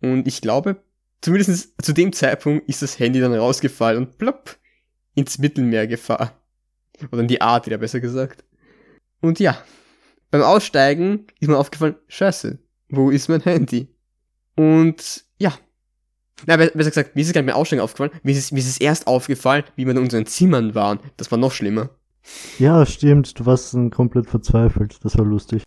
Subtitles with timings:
[0.00, 0.82] Und ich glaube,
[1.20, 4.56] zumindest zu dem Zeitpunkt ist das Handy dann rausgefallen und plopp
[5.14, 6.30] ins Mittelmeer gefahren.
[7.10, 8.44] Oder in die Art wieder besser gesagt.
[9.20, 9.56] Und ja,
[10.30, 12.58] beim Aussteigen ist mir aufgefallen, scheiße,
[12.88, 13.88] wo ist mein Handy?
[14.56, 15.52] Und ja,
[16.46, 18.60] na, besser gesagt, mir ist es gar nicht beim Aussteigen aufgefallen, mir ist, es, mir
[18.60, 21.00] ist es erst aufgefallen, wie wir in unseren Zimmern waren.
[21.16, 21.90] Das war noch schlimmer.
[22.58, 25.62] Ja, stimmt, du warst dann komplett verzweifelt, das war lustig.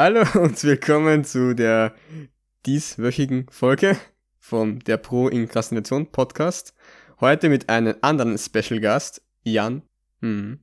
[0.00, 1.92] Hallo und willkommen zu der
[2.66, 3.96] dieswöchigen Folge
[4.38, 6.72] von der Pro Inkrastination Podcast.
[7.20, 9.82] Heute mit einem anderen Special Gast, Jan.
[10.20, 10.60] Mhm.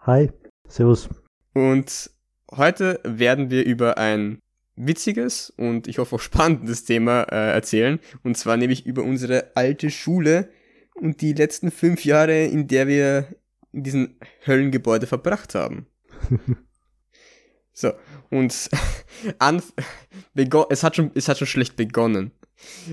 [0.00, 0.32] Hi,
[0.66, 1.08] servus.
[1.54, 2.10] Und
[2.50, 4.38] heute werden wir über ein
[4.76, 8.00] witziges und ich hoffe auch spannendes Thema äh, erzählen.
[8.22, 10.48] Und zwar nämlich über unsere alte Schule
[10.94, 13.28] und die letzten fünf Jahre, in der wir
[13.72, 15.86] in diesem Höllengebäude verbracht haben.
[17.76, 17.92] So,
[18.30, 18.70] und
[19.40, 19.60] an,
[20.70, 22.30] es, hat schon, es hat schon schlecht begonnen.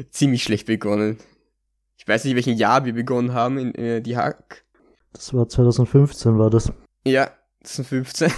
[0.10, 1.20] Ziemlich schlecht begonnen.
[1.98, 4.66] Ich weiß nicht, welchen Jahr wir begonnen haben in äh, die Hack.
[5.14, 6.74] Das war 2015, war das.
[7.06, 7.32] Ja,
[7.64, 8.32] 2015.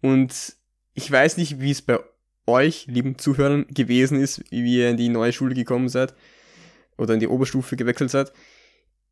[0.00, 0.56] Und
[0.94, 1.98] ich weiß nicht, wie es bei
[2.46, 6.14] euch, lieben Zuhörern, gewesen ist, wie ihr in die neue Schule gekommen seid
[6.96, 8.32] oder in die Oberstufe gewechselt seid.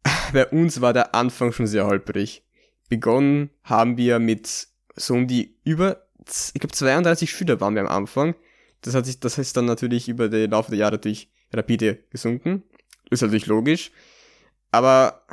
[0.32, 2.44] Bei uns war der Anfang schon sehr holprig.
[2.88, 6.06] Begonnen haben wir mit so um die über
[6.54, 8.34] ich glaube 32 Schüler waren wir am Anfang.
[8.82, 12.62] Das hat sich, das heißt dann natürlich über den Laufe der Jahre natürlich rapide gesunken.
[13.10, 13.90] Ist natürlich logisch.
[14.70, 15.26] Aber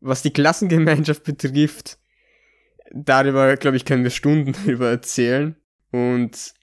[0.00, 1.98] was die Klassengemeinschaft betrifft,
[2.92, 5.56] darüber, glaube ich, können wir Stunden über erzählen.
[5.90, 6.54] Und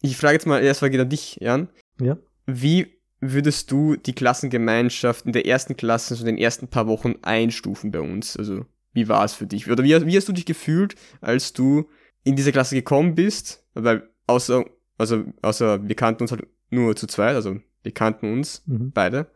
[0.00, 1.68] ich frage jetzt mal erstmal an dich, Jan.
[2.00, 2.18] Ja.
[2.46, 7.14] Wie würdest du die Klassengemeinschaft in der ersten Klasse, so in den ersten paar Wochen
[7.22, 8.36] einstufen bei uns?
[8.36, 9.70] Also, wie war es für dich?
[9.70, 11.88] Oder wie, wie hast du dich gefühlt, als du
[12.24, 14.64] in diese Klasse gekommen bist, weil außer,
[14.98, 18.92] also, außer wir kannten uns halt nur zu zweit, also wir kannten uns mhm.
[18.92, 19.30] beide,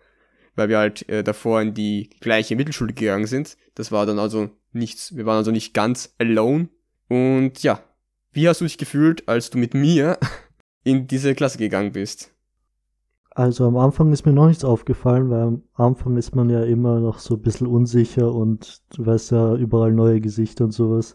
[0.57, 3.57] weil wir halt äh, davor in die gleiche Mittelschule gegangen sind.
[3.75, 6.69] Das war dann also nichts, wir waren also nicht ganz alone.
[7.09, 7.81] Und ja,
[8.33, 10.19] wie hast du dich gefühlt, als du mit mir
[10.83, 12.33] in diese Klasse gegangen bist?
[13.31, 17.01] Also am Anfang ist mir noch nichts aufgefallen, weil am Anfang ist man ja immer
[17.01, 21.15] noch so ein bisschen unsicher und du weißt ja überall neue Gesichter und sowas.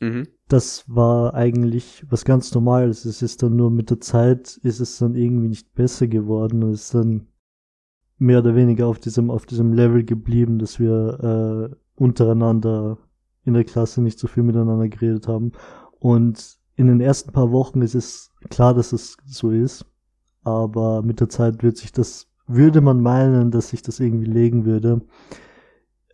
[0.00, 0.26] Mhm.
[0.48, 3.04] Das war eigentlich was ganz Normales.
[3.04, 6.62] Es ist dann nur mit der Zeit ist es dann irgendwie nicht besser geworden.
[6.62, 7.28] Es ist dann
[8.20, 12.98] mehr oder weniger auf diesem, auf diesem Level geblieben, dass wir äh, untereinander
[13.44, 15.52] in der Klasse nicht so viel miteinander geredet haben.
[15.98, 19.86] Und in den ersten paar Wochen ist es klar, dass es so ist.
[20.44, 24.66] Aber mit der Zeit wird sich das, würde man meinen, dass sich das irgendwie legen
[24.66, 25.00] würde.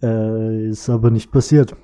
[0.01, 1.75] Äh, ist aber nicht passiert.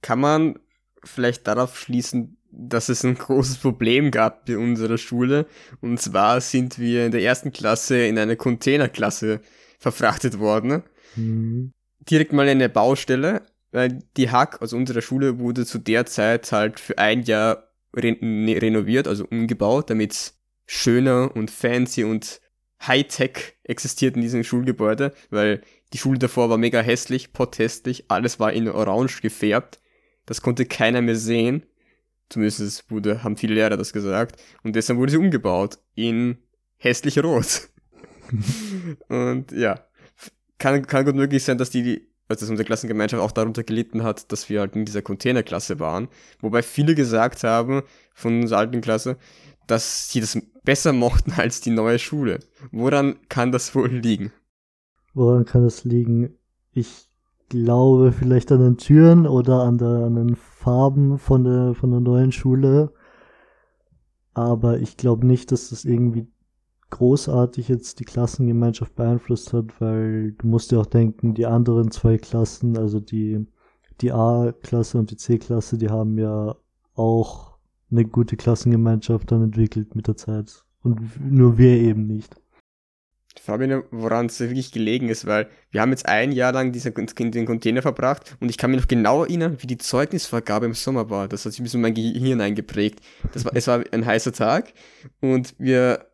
[0.00, 0.58] Kann man
[1.04, 5.46] vielleicht darauf schließen, dass es ein großes Problem gab bei unserer Schule.
[5.80, 9.40] Und zwar sind wir in der ersten Klasse in eine Containerklasse
[9.78, 10.82] verfrachtet worden.
[11.16, 11.72] Mhm.
[12.00, 16.52] Direkt mal in eine Baustelle, weil die Hack, also unsere Schule, wurde zu der Zeit
[16.52, 22.40] halt für ein Jahr re ne, renoviert, also umgebaut, damit es schöner und fancy und
[22.86, 28.52] Hightech existiert in diesem Schulgebäude, weil die Schule davor war mega hässlich, pothässlich, alles war
[28.52, 29.82] in orange gefärbt
[30.26, 31.64] das konnte keiner mehr sehen.
[32.32, 34.40] Zumindest wurde, haben viele Lehrer das gesagt.
[34.62, 36.38] Und deshalb wurde sie umgebaut in
[36.78, 37.68] hässlich rot.
[39.08, 39.80] und ja,
[40.56, 44.32] kann, kann gut möglich sein, dass die, also dass unsere Klassengemeinschaft auch darunter gelitten hat,
[44.32, 46.08] dass wir halt in dieser Containerklasse waren.
[46.40, 47.82] Wobei viele gesagt haben
[48.14, 49.18] von unserer alten Klasse,
[49.66, 52.38] dass sie das besser mochten als die neue Schule.
[52.70, 54.32] Woran kann das wohl liegen?
[55.12, 56.34] Woran kann das liegen?
[56.72, 57.10] Ich
[57.50, 62.00] glaube vielleicht an den Türen oder an, der, an den Farben von der, von der
[62.00, 62.92] neuen Schule.
[64.34, 66.28] Aber ich glaube nicht, dass das irgendwie
[66.90, 72.18] großartig jetzt die Klassengemeinschaft beeinflusst hat, weil du musst dir auch denken, die anderen zwei
[72.18, 73.46] Klassen, also die,
[74.00, 76.54] die A-Klasse und die C-Klasse, die haben ja
[76.94, 77.52] auch
[77.90, 80.64] eine gute Klassengemeinschaft dann entwickelt mit der Zeit.
[80.82, 82.41] Und nur wir eben nicht.
[83.34, 86.72] Ich frage mich, woran es wirklich gelegen ist, weil wir haben jetzt ein Jahr lang
[86.72, 90.74] diese, den Container verbracht und ich kann mich noch genau erinnern, wie die Zeugnisvergabe im
[90.74, 91.28] Sommer war.
[91.28, 93.00] Das hat sich ein bisschen mein Gehirn eingeprägt.
[93.32, 94.74] Das war, es war ein heißer Tag
[95.20, 96.06] und wir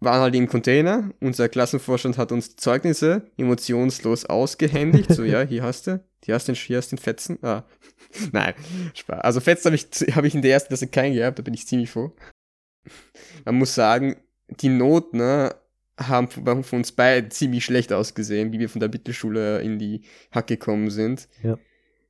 [0.00, 1.10] waren halt im Container.
[1.20, 5.12] Unser Klassenvorstand hat uns Zeugnisse emotionslos ausgehändigt.
[5.12, 7.38] So, ja, hier hast du, hier hast du hier hast du den Fetzen.
[7.42, 7.64] Ah,
[8.32, 8.54] nein,
[8.94, 9.20] Spaß.
[9.20, 9.86] Also Fetzen habe ich,
[10.16, 12.14] hab ich in der ersten Klasse keinen gehabt, da bin ich ziemlich froh.
[13.44, 14.16] man muss sagen,
[14.48, 15.54] die Noten ne,
[15.98, 20.46] haben von uns beiden ziemlich schlecht ausgesehen, wie wir von der Mittelschule in die Hack
[20.46, 21.28] gekommen sind.
[21.42, 21.58] Ja.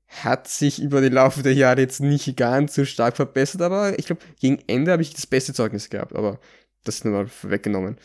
[0.06, 4.06] Hat sich über den Laufe der Jahre jetzt nicht ganz so stark verbessert, aber ich
[4.06, 6.38] glaube, gegen Ende habe ich das beste Zeugnis gehabt, aber
[6.84, 7.96] das ist nur mal weggenommen.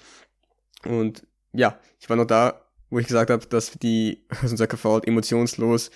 [0.86, 4.86] Und ja, ich war noch da, wo ich gesagt habe, dass die, dass unser KV
[4.86, 5.92] halt emotionslos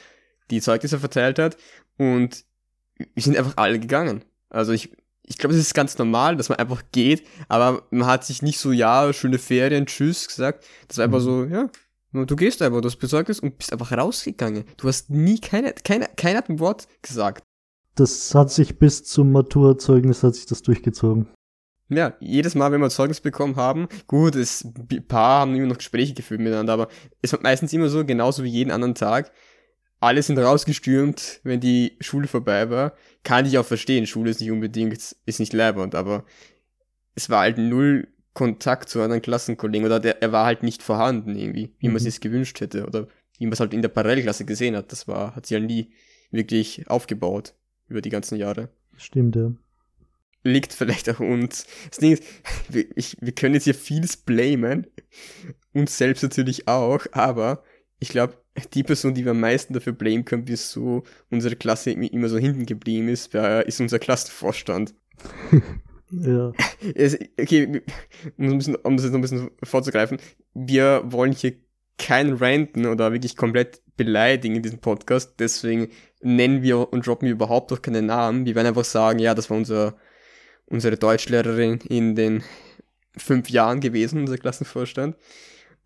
[0.50, 1.58] die Zeugnisse verteilt hat
[1.98, 2.46] und
[3.14, 4.24] wir sind einfach alle gegangen.
[4.50, 4.92] Also ich,
[5.28, 8.60] ich glaube, es ist ganz normal, dass man einfach geht, aber man hat sich nicht
[8.60, 10.66] so, ja, schöne Ferien, tschüss gesagt.
[10.88, 11.52] Das war einfach so, mhm.
[11.52, 11.70] ja,
[12.26, 14.64] du gehst einfach, du hast Besorgnis und bist einfach rausgegangen.
[14.78, 17.44] Du hast nie, keine, keine, keiner hat ein Wort gesagt.
[17.96, 21.28] Das hat sich bis zum Maturzeugnis hat sich das durchgezogen.
[21.90, 25.78] Ja, jedes Mal, wenn wir Zeugnis bekommen haben, gut, es, ein paar haben immer noch
[25.78, 26.90] Gespräche geführt miteinander, aber
[27.22, 29.32] es war meistens immer so, genauso wie jeden anderen Tag,
[30.00, 32.94] alle sind rausgestürmt, wenn die Schule vorbei war.
[33.24, 36.26] Kann ich auch verstehen, Schule ist nicht unbedingt, ist nicht leibend, aber
[37.16, 41.36] es war halt null Kontakt zu anderen Klassenkollegen oder der, er war halt nicht vorhanden
[41.36, 41.94] irgendwie, wie mhm.
[41.94, 43.08] man es sich gewünscht hätte oder
[43.40, 44.92] wie man es halt in der Parallelklasse gesehen hat.
[44.92, 45.92] Das war, hat sich ja halt nie
[46.30, 47.56] wirklich aufgebaut
[47.88, 48.70] über die ganzen Jahre.
[48.96, 49.52] Stimmt, ja.
[50.44, 51.66] Liegt vielleicht auch uns.
[51.90, 52.24] Das Ding ist,
[52.70, 54.86] wir, ich, wir können jetzt hier vieles blamen,
[55.74, 57.64] uns selbst natürlich auch, aber
[58.00, 58.38] ich glaube,
[58.74, 62.66] die Person, die wir am meisten dafür blamen können, wieso unsere Klasse immer so hinten
[62.66, 64.94] geblieben ist, ist unser Klassenvorstand.
[66.12, 66.54] ja.
[67.40, 67.82] okay,
[68.38, 70.18] um, um das noch ein bisschen vorzugreifen,
[70.54, 71.54] wir wollen hier
[71.98, 75.90] kein Ranten oder wirklich komplett beleidigen in diesem Podcast, deswegen
[76.22, 78.46] nennen wir und droppen wir überhaupt noch keine Namen.
[78.46, 79.96] Wir werden einfach sagen, ja, das war unser,
[80.68, 82.44] unsere Deutschlehrerin in den
[83.18, 85.16] fünf Jahren gewesen, unser Klassenvorstand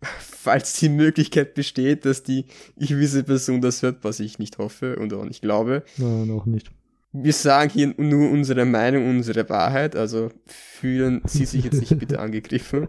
[0.18, 2.46] falls die Möglichkeit besteht, dass die
[2.76, 5.84] gewisse Person das hört, was ich nicht hoffe und auch nicht glaube.
[5.96, 6.70] Nein, auch nicht.
[7.14, 12.18] Wir sagen hier nur unsere Meinung, unsere Wahrheit, also fühlen Sie sich jetzt nicht bitte
[12.20, 12.88] angegriffen.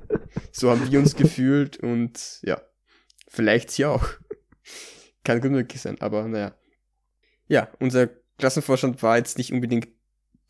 [0.52, 2.62] So haben wir uns gefühlt und ja,
[3.28, 4.08] vielleicht Sie auch.
[5.26, 6.56] Kann gut möglich sein, aber naja.
[7.48, 9.90] Ja, unser Klassenvorstand war jetzt nicht unbedingt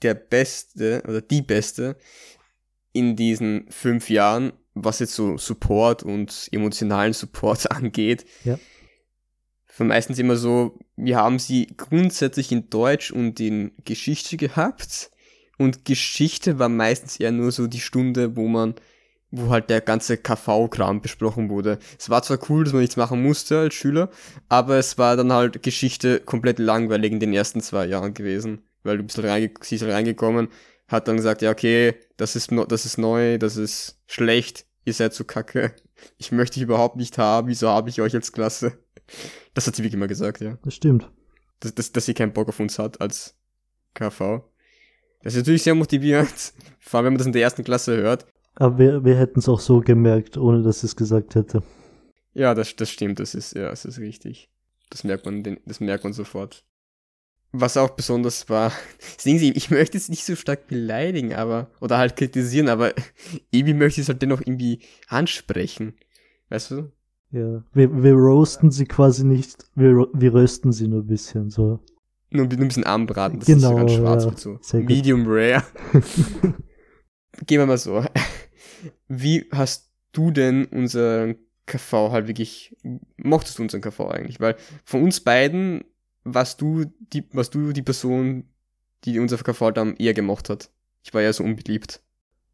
[0.04, 1.98] der Beste oder die Beste
[2.92, 8.26] in diesen fünf Jahren, was jetzt so Support und emotionalen Support angeht.
[8.44, 8.58] Ja.
[9.66, 15.10] Von meistens immer so, wir haben sie grundsätzlich in Deutsch und in Geschichte gehabt.
[15.58, 18.76] Und Geschichte war meistens eher nur so die Stunde, wo man,
[19.32, 21.80] wo halt der ganze KV-Kram besprochen wurde.
[21.98, 24.10] Es war zwar cool, dass man nichts machen musste als Schüler,
[24.50, 28.64] aber es war dann halt Geschichte komplett langweilig in den ersten zwei Jahren gewesen.
[28.84, 30.50] Weil du bist halt, reinge halt reingekommen,
[30.88, 34.94] hat dann gesagt, ja, okay, das ist, no, das ist neu, das ist schlecht, ihr
[34.94, 35.76] seid zu kacke,
[36.18, 38.78] ich möchte dich überhaupt nicht haben, wieso habe ich euch als Klasse?
[39.54, 40.58] Das hat sie wirklich immer gesagt, ja.
[40.64, 41.10] Das stimmt.
[41.60, 43.36] Dass, dass, dass sie keinen Bock auf uns hat als
[43.94, 44.44] KV.
[45.22, 48.26] Das ist natürlich sehr motivierend, vor allem wenn man das in der ersten Klasse hört.
[48.56, 51.64] Aber wir, wir hätten es auch so gemerkt, ohne dass sie es gesagt hätte.
[52.34, 54.50] Ja, das, das stimmt, das ist, ja, das ist richtig.
[54.90, 56.66] Das merkt man, das merkt man sofort
[57.54, 58.74] was auch besonders war,
[59.18, 62.94] sehen Sie, ich möchte es nicht so stark beleidigen, aber, oder halt kritisieren, aber
[63.52, 65.94] irgendwie möchte ich es halt dennoch irgendwie ansprechen.
[66.50, 66.92] Weißt du?
[67.32, 71.80] Ja, wir, wir roasten sie quasi nicht, wir, wir rösten sie nur ein bisschen, so.
[72.30, 74.78] Nur, nur ein bisschen anbraten, das genau, ist ganz schwarz ja, mit so.
[74.78, 75.64] Medium rare.
[77.46, 78.04] Gehen wir mal so.
[79.08, 82.76] Wie hast du denn unseren KV halt wirklich,
[83.18, 84.40] mochtest du unseren KV eigentlich?
[84.40, 85.84] Weil von uns beiden
[86.24, 88.46] was du die, was du die Person,
[89.04, 90.72] die unser verkauft haben, eher gemocht hat.
[91.04, 92.02] Ich war ja so unbeliebt.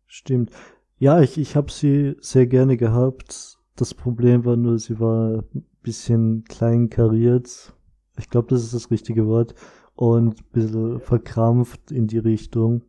[0.08, 0.52] Stimmt.
[0.98, 3.58] Ja, ich, ich habe sie sehr gerne gehabt.
[3.76, 7.74] Das Problem war nur, sie war ein bisschen klein kariert.
[8.18, 9.56] Ich glaube, das ist das richtige Wort.
[9.96, 12.84] Und ein bisschen verkrampft in die Richtung.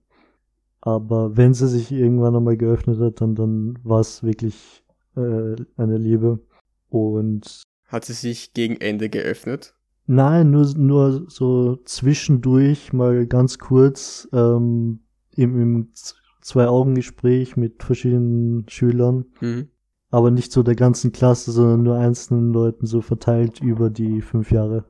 [0.80, 4.82] Aber wenn sie sich irgendwann einmal geöffnet hat, dann, dann war es wirklich
[5.16, 6.40] äh, eine Liebe.
[6.88, 9.74] Und hat sie sich gegen Ende geöffnet?
[10.12, 15.04] Nein, nur, nur so zwischendurch mal ganz kurz ähm,
[15.36, 15.92] im, im
[16.40, 19.26] Zwei-Augen-Gespräch mit verschiedenen Schülern.
[19.40, 19.68] Mhm.
[20.10, 24.50] Aber nicht so der ganzen Klasse, sondern nur einzelnen Leuten so verteilt über die fünf
[24.50, 24.84] Jahre.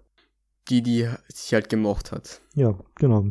[0.70, 2.40] Die, die sich halt gemocht hat.
[2.54, 3.30] Ja, genau.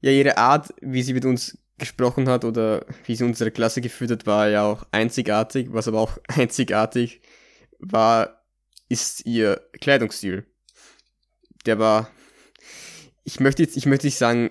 [0.00, 4.10] Ja, ihre Art, wie sie mit uns gesprochen hat oder wie sie unsere Klasse geführt
[4.10, 5.68] hat, war ja auch einzigartig.
[5.70, 7.22] Was aber auch einzigartig
[7.78, 8.42] war,
[8.88, 10.44] ist ihr Kleidungsstil
[11.66, 12.08] der war,
[13.24, 14.50] ich möchte jetzt, ich möchte nicht sagen,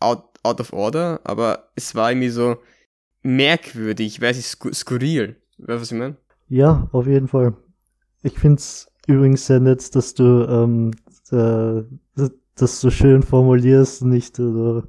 [0.00, 2.56] out, out of order, aber es war irgendwie so
[3.22, 5.36] merkwürdig, ich weiß nicht, skur skurril.
[5.58, 6.16] Weißt du, was ich meine?
[6.48, 7.54] Ja, auf jeden Fall.
[8.22, 10.90] Ich find's übrigens sehr nett, dass du ähm,
[11.30, 11.82] äh,
[12.54, 14.82] das so schön formulierst, nicht äh,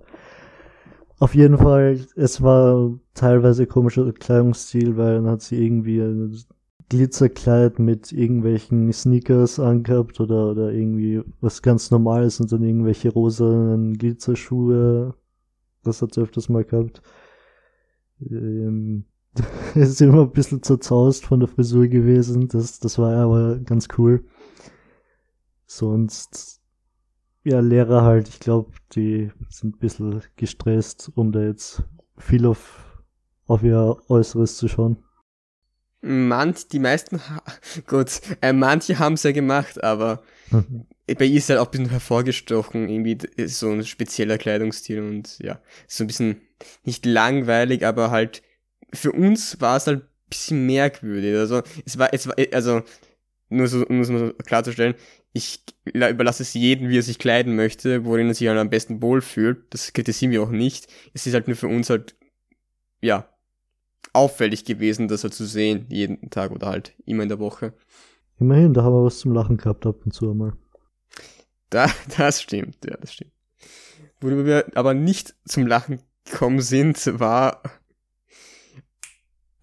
[1.19, 6.37] Auf jeden Fall, es war teilweise komischer Kleidungsstil, weil dann hat sie irgendwie ein
[6.89, 13.97] Glitzerkleid mit irgendwelchen Sneakers angehabt oder, oder irgendwie was ganz Normales und dann irgendwelche rosanen
[13.97, 15.15] Glitzerschuhe.
[15.83, 17.01] Das hat sie öfters mal gehabt.
[18.21, 19.05] Ähm,
[19.75, 22.47] ist immer ein bisschen zerzaust von der Frisur gewesen.
[22.47, 24.23] Das, das war aber ganz cool.
[25.65, 26.61] Sonst,
[27.43, 31.83] ja, Lehrer halt, ich glaube, die sind ein bisschen gestresst, um da jetzt
[32.17, 33.03] viel auf,
[33.47, 34.97] auf ihr Äußeres zu schauen.
[36.05, 37.21] Manch, die meisten,
[37.87, 40.85] gut, äh, manche haben es ja gemacht, aber mhm.
[41.07, 45.61] bei ihr ist halt auch ein bisschen hervorgestochen, irgendwie so ein spezieller Kleidungsstil und ja,
[45.87, 46.41] so ein bisschen
[46.83, 48.43] nicht langweilig, aber halt
[48.93, 51.35] für uns war es halt ein bisschen merkwürdig.
[51.35, 52.81] Also es war, es war, also
[53.47, 54.95] nur so, um es mal klarzustellen,
[55.31, 59.01] ich überlasse es jedem, wie er sich kleiden möchte, worin er sich halt am besten
[59.01, 59.73] wohlfühlt.
[59.73, 60.87] Das kritisieren wir auch nicht.
[61.13, 62.15] Es ist halt nur für uns halt,
[63.01, 63.32] ja,
[64.11, 67.73] auffällig gewesen, das halt zu sehen, jeden Tag oder halt immer in der Woche.
[68.39, 70.53] Immerhin, da haben wir was zum Lachen gehabt ab und zu einmal.
[71.69, 73.31] Da, das stimmt, ja, das stimmt.
[74.19, 77.61] Worüber wir aber nicht zum Lachen gekommen sind, war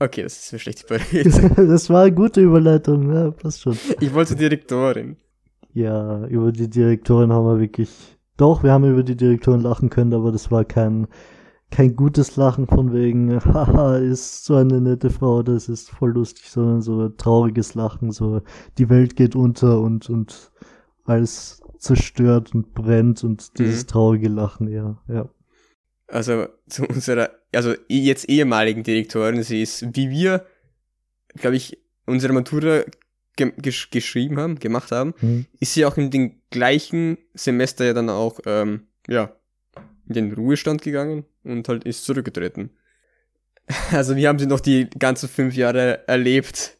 [0.02, 1.54] Okay, das ist eine schlechte Überleitung.
[1.68, 3.76] das war eine gute Überleitung, ja, passt schon.
[4.00, 5.18] Ich wollte Direktorin.
[5.74, 7.90] Ja, über die Direktorin haben wir wirklich.
[8.38, 11.06] Doch, wir haben über die Direktorin lachen können, aber das war kein,
[11.70, 16.50] kein gutes Lachen von wegen, haha, ist so eine nette Frau, das ist voll lustig,
[16.50, 18.42] sondern so trauriges Lachen, so
[18.78, 20.50] die Welt geht unter und, und
[21.04, 23.88] alles zerstört und brennt und dieses mhm.
[23.88, 25.28] traurige Lachen, ja, ja
[26.12, 30.46] also zu unserer, also jetzt ehemaligen Direktorin, sie ist, wie wir,
[31.34, 32.82] glaube ich, unsere Matura
[33.36, 35.46] ge gesch geschrieben haben, gemacht haben, mhm.
[35.58, 39.34] ist sie auch in den gleichen Semester ja dann auch, ähm, ja,
[40.10, 42.70] in den Ruhestand gegangen und halt ist zurückgetreten.
[43.92, 46.76] Also wir haben sie noch die ganzen fünf Jahre erlebt,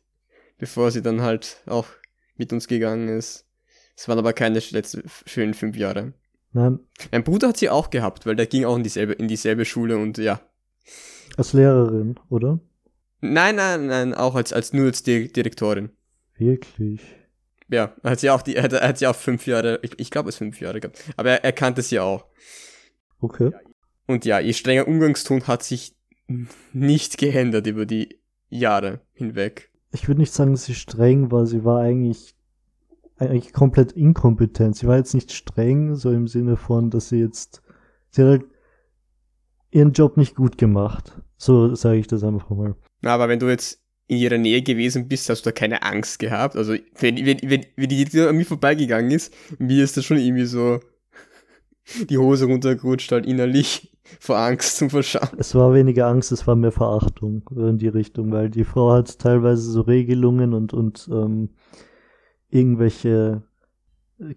[0.59, 1.87] bevor sie dann halt auch
[2.37, 3.47] mit uns gegangen ist.
[3.97, 6.15] Es waren aber keine letzten schönen fünf Jahre.
[6.53, 6.81] Nein.
[7.13, 9.99] Mein Bruder hat sie auch gehabt, weil der ging auch in dieselbe, in dieselbe Schule
[9.99, 10.41] und ja.
[11.37, 12.59] Als Lehrerin, oder?
[13.21, 15.91] Nein, nein, nein, auch als, als nur als Direktorin.
[16.39, 17.03] Wirklich?
[17.69, 20.31] Ja, hat sie auch die, er hat, hat sie auch fünf Jahre, ich, ich glaube
[20.31, 21.05] es fünf Jahre gehabt.
[21.17, 22.25] Aber er, er kannte sie auch.
[23.21, 23.53] Okay.
[24.07, 25.95] Und ja, ihr strenger Umgangston hat sich
[26.73, 29.71] nicht geändert über die Jahre hinweg.
[29.93, 32.35] Ich würde nicht sagen, dass sie streng war, sie war eigentlich
[33.21, 34.77] eigentlich komplett inkompetent.
[34.77, 37.63] Sie war jetzt nicht streng, so im Sinne von, dass sie jetzt,
[38.11, 38.45] sie hat halt
[39.71, 41.21] ihren Job nicht gut gemacht.
[41.37, 42.75] So sage ich das einfach mal.
[43.05, 46.57] Aber wenn du jetzt in ihrer Nähe gewesen bist, hast du da keine Angst gehabt.
[46.57, 50.19] Also, wenn, wenn, wenn, wenn die jetzt an mir vorbeigegangen ist, mir ist das schon
[50.19, 50.81] irgendwie so
[52.09, 55.29] die Hose runtergerutscht, halt innerlich vor Angst zum Verschauen.
[55.39, 59.19] Es war weniger Angst, es war mehr Verachtung in die Richtung, weil die Frau hat
[59.19, 61.51] teilweise so Regelungen und, und ähm,
[62.49, 63.43] irgendwelche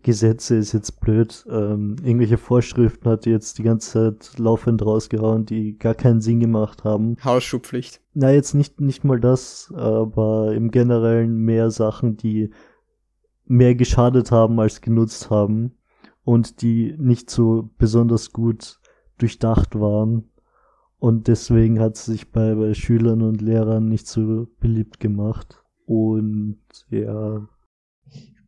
[0.01, 5.45] Gesetze ist jetzt blöd, ähm, irgendwelche Vorschriften hat die jetzt die ganze Zeit laufend rausgehauen,
[5.45, 7.17] die gar keinen Sinn gemacht haben.
[7.21, 7.99] Hausschuhpflicht.
[8.13, 12.51] Na, jetzt nicht, nicht mal das, aber im Generellen mehr Sachen, die
[13.45, 15.73] mehr geschadet haben als genutzt haben
[16.23, 18.79] und die nicht so besonders gut
[19.17, 20.29] durchdacht waren.
[20.99, 25.61] Und deswegen hat es sich bei, bei Schülern und Lehrern nicht so beliebt gemacht.
[25.85, 27.47] Und ja,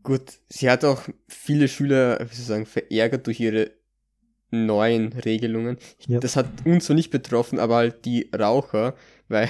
[0.06, 3.72] Gut, sie hat auch viele Schüler, wie soll ich sagen, verärgert durch ihre
[4.52, 5.78] neuen Regelungen.
[6.06, 6.20] Ja.
[6.20, 8.94] Das hat uns so nicht betroffen, aber halt die Raucher,
[9.30, 9.50] weil,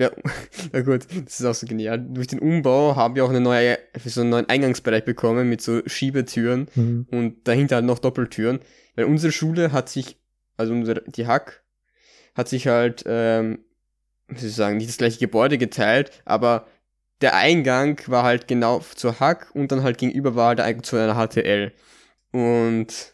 [0.00, 0.10] ja,
[0.72, 1.98] na gut, das ist auch so genial.
[1.98, 5.82] Durch den Umbau haben wir auch eine neue, so einen neuen Eingangsbereich bekommen mit so
[5.86, 7.06] Schiebetüren mhm.
[7.10, 8.60] und dahinter halt noch Doppeltüren.
[8.96, 10.18] Weil unsere Schule hat sich,
[10.56, 11.62] also unsere, die Hack,
[12.34, 13.58] hat sich halt, ähm,
[14.28, 16.66] wie soll ich sagen, nicht das gleiche Gebäude geteilt, aber
[17.20, 20.82] der Eingang war halt genau zur Hack und dann halt gegenüber war halt der Eingang
[20.82, 21.72] zu einer HTL.
[22.32, 23.12] Und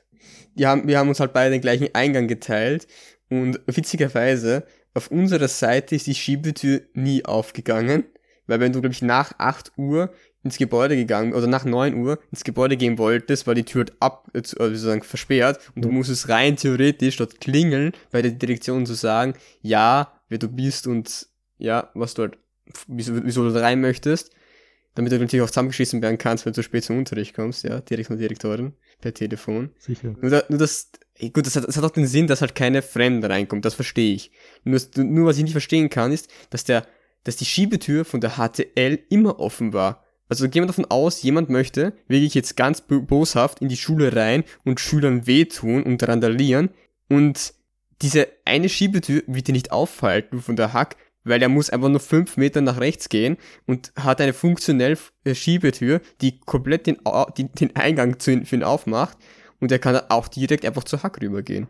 [0.54, 2.86] die haben, wir haben uns halt beide den gleichen Eingang geteilt
[3.28, 4.64] und witzigerweise
[4.96, 8.04] auf unserer Seite ist die Schiebetür nie aufgegangen,
[8.46, 10.10] weil wenn du, glaube ich, nach 8 Uhr
[10.42, 14.30] ins Gebäude gegangen oder nach 9 Uhr ins Gebäude gehen wolltest, war die Tür ab,
[14.32, 19.34] äh, sozusagen versperrt und du musstest rein theoretisch dort klingeln, bei der Direktion zu sagen,
[19.60, 21.26] ja, wer du bist und
[21.58, 22.38] ja, was du halt
[22.86, 24.30] wieso, wieso du rein möchtest,
[24.94, 27.80] damit du natürlich auch zusammengeschissen werden kannst, wenn du zu spät zum Unterricht kommst, ja,
[27.80, 29.70] direkt von der Direktorin, per Telefon.
[29.78, 30.14] Sicher.
[30.20, 30.90] Nur, da, nur das,
[31.32, 34.14] gut, das hat, das hat auch den Sinn, dass halt keine Fremde reinkommt, das verstehe
[34.14, 34.30] ich.
[34.64, 36.86] Nur, nur was ich nicht verstehen kann, ist, dass der,
[37.24, 40.04] dass die Schiebetür von der HTL immer offen war.
[40.28, 44.44] Also gehen wir davon aus, jemand möchte wirklich jetzt ganz boshaft in die Schule rein
[44.64, 46.70] und Schülern wehtun und randalieren
[47.08, 47.54] und
[48.02, 52.00] diese eine Schiebetür wird dir nicht aufhalten von der Hack, weil er muss einfach nur
[52.00, 56.98] fünf Meter nach rechts gehen und hat eine funktionelle äh, Schiebetür, die komplett den,
[57.36, 59.16] den Eingang zu, für ihn aufmacht
[59.60, 61.68] und er kann auch direkt einfach zur Hack rübergehen,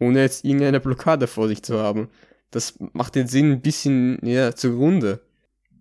[0.00, 2.08] ohne jetzt irgendeine Blockade vor sich zu haben.
[2.50, 5.20] Das macht den Sinn ein bisschen ja, zugrunde.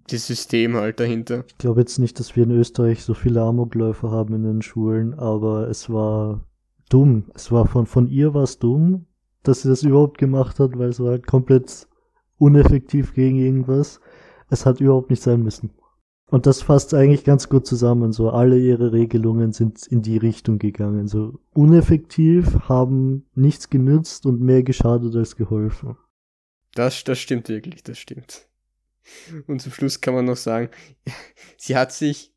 [0.08, 1.46] Das System halt dahinter.
[1.48, 5.16] Ich glaube jetzt nicht, dass wir in Österreich so viele Amokläufer haben in den Schulen,
[5.16, 6.42] aber es war
[6.90, 7.26] dumm.
[7.34, 9.06] Es war von, von ihr war es dumm,
[9.44, 11.88] dass sie das überhaupt gemacht hat, weil es war halt komplett
[12.38, 14.00] uneffektiv gegen irgendwas.
[14.50, 15.72] Es hat überhaupt nicht sein müssen.
[16.28, 18.12] Und das fasst eigentlich ganz gut zusammen.
[18.12, 21.08] So alle ihre Regelungen sind in die Richtung gegangen.
[21.08, 25.98] So uneffektiv, haben nichts genützt und mehr geschadet als geholfen.
[26.74, 28.48] Das, das stimmt wirklich, das stimmt.
[29.48, 30.70] Und zum Schluss kann man noch sagen,
[31.58, 32.34] sie hat sich,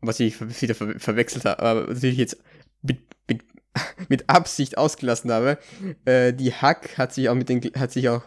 [0.00, 2.42] was ich wieder ver verwechselt habe, aber natürlich jetzt
[2.82, 3.44] mit, mit,
[4.08, 5.58] mit Absicht ausgelassen habe,
[6.06, 8.22] äh, die Hack hat sich auch mit den, hat sich auch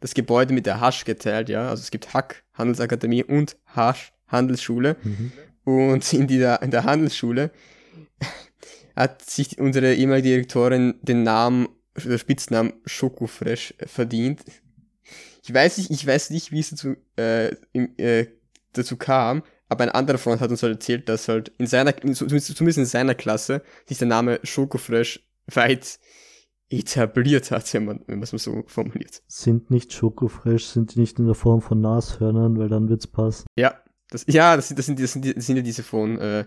[0.00, 1.68] das Gebäude mit der Hasch geteilt, ja.
[1.68, 4.96] Also es gibt Hack Handelsakademie und Hasch Handelsschule.
[5.02, 5.32] Mhm.
[5.64, 7.50] Und in, dieser, in der Handelsschule
[8.94, 11.68] hat sich unsere ehemalige Direktorin den Namen,
[12.02, 14.42] den Spitznamen Schokofresh verdient.
[15.42, 18.26] Ich weiß nicht, ich weiß nicht, wie es dazu, äh, im, äh,
[18.72, 22.60] dazu kam, aber ein anderer Freund hat uns halt erzählt, dass halt in seiner, zumindest
[22.60, 25.98] in seiner Klasse, sich der Name Schokofresh weit
[26.68, 29.22] etabliert hat, wenn man, es mal so formuliert.
[29.28, 33.46] Sind nicht Schokofresh, sind die nicht in der Form von Nashörnern, weil dann wird's passen.
[33.56, 33.74] Ja,
[34.24, 36.44] das, ja, das sind, das sind, das sind, das sind ja diese von, äh,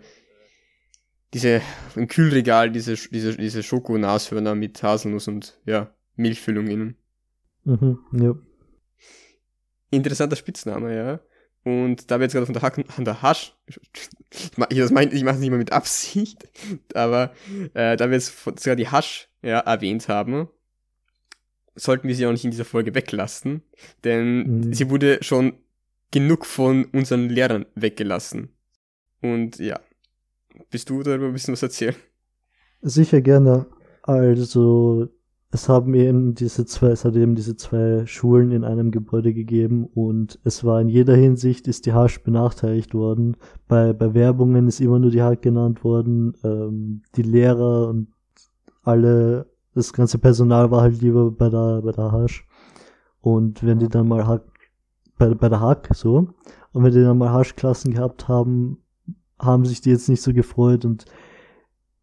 [1.34, 1.62] diese,
[1.96, 6.96] im Kühlregal, diese, diese, diese Schoko-Nashörner mit Haselnuss und, ja, Milchfüllung innen.
[7.64, 8.36] Mhm, ja.
[9.92, 11.20] Interessanter Spitzname, ja.
[11.64, 13.80] Und da wir jetzt gerade von der, Hack, von der Hasch, ich,
[14.56, 16.48] mach, ich, das mein, ich mache es nicht mal mit Absicht,
[16.94, 17.34] aber
[17.74, 20.48] äh, da wir jetzt sogar die Hasch ja, erwähnt haben,
[21.76, 23.62] sollten wir sie auch nicht in dieser Folge weglassen,
[24.04, 24.74] denn mhm.
[24.74, 25.54] sie wurde schon
[26.12, 28.50] genug von unseren Lehrern weggelassen.
[29.22, 29.80] Und ja,
[30.70, 31.96] bist du darüber ein bisschen was erzählen?
[32.82, 33.68] Sicher gerne.
[34.04, 35.10] Also
[35.52, 39.86] es haben eben diese zwei, es hat eben diese zwei Schulen in einem Gebäude gegeben
[39.86, 43.36] und es war in jeder Hinsicht ist die Hasch benachteiligt worden.
[43.68, 46.34] Bei, bei Werbungen ist immer nur die Hack genannt worden.
[46.44, 48.10] Ähm, die Lehrer und
[48.84, 52.48] alle, das ganze Personal war halt lieber bei der, bei der Hasch.
[53.22, 54.44] Und wenn die dann mal Hack,
[55.20, 56.30] bei, bei der Hack, so,
[56.72, 58.80] und wenn die dann mal Haschklassen gehabt haben,
[59.38, 61.06] haben sich die jetzt nicht so gefreut und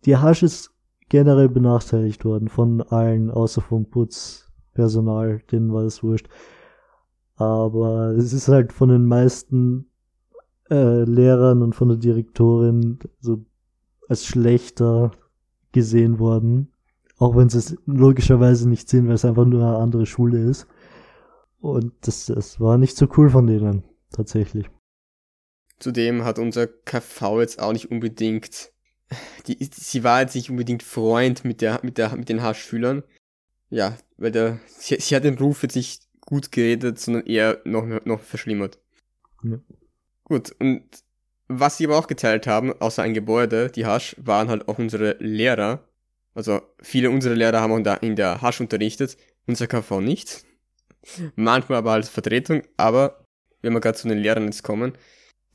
[0.04, 0.72] die Hasch ist
[1.08, 6.28] generell benachteiligt worden von allen, außer vom Putzpersonal, denen war es wurscht.
[7.36, 9.90] Aber es ist halt von den meisten
[10.70, 13.44] äh, Lehrern und von der Direktorin so
[14.08, 15.10] als schlechter
[15.72, 16.72] gesehen worden.
[17.18, 20.66] Auch wenn sie es logischerweise nicht sehen, weil es einfach nur eine andere Schule ist.
[21.72, 24.66] Und das, das war nicht so cool von denen, tatsächlich.
[25.78, 28.72] Zudem hat unser KV jetzt auch nicht unbedingt
[29.46, 33.02] die, sie war jetzt nicht unbedingt Freund mit der, mit der, mit den Haarschülern.
[33.70, 37.84] Ja, weil der, sie, sie hat den Ruf jetzt nicht gut geredet, sondern eher noch,
[38.04, 38.78] noch verschlimmert.
[39.42, 39.58] Ja.
[40.24, 40.82] Gut, und
[41.48, 45.16] was sie aber auch geteilt haben, außer ein Gebäude, die Hasch, waren halt auch unsere
[45.20, 45.88] Lehrer.
[46.34, 50.44] Also viele unserer Lehrer haben auch da in der Hasch unterrichtet, unser KV nicht.
[51.34, 53.24] Manchmal aber als Vertretung, aber
[53.62, 54.92] wenn wir gerade zu den Lehrern jetzt kommen,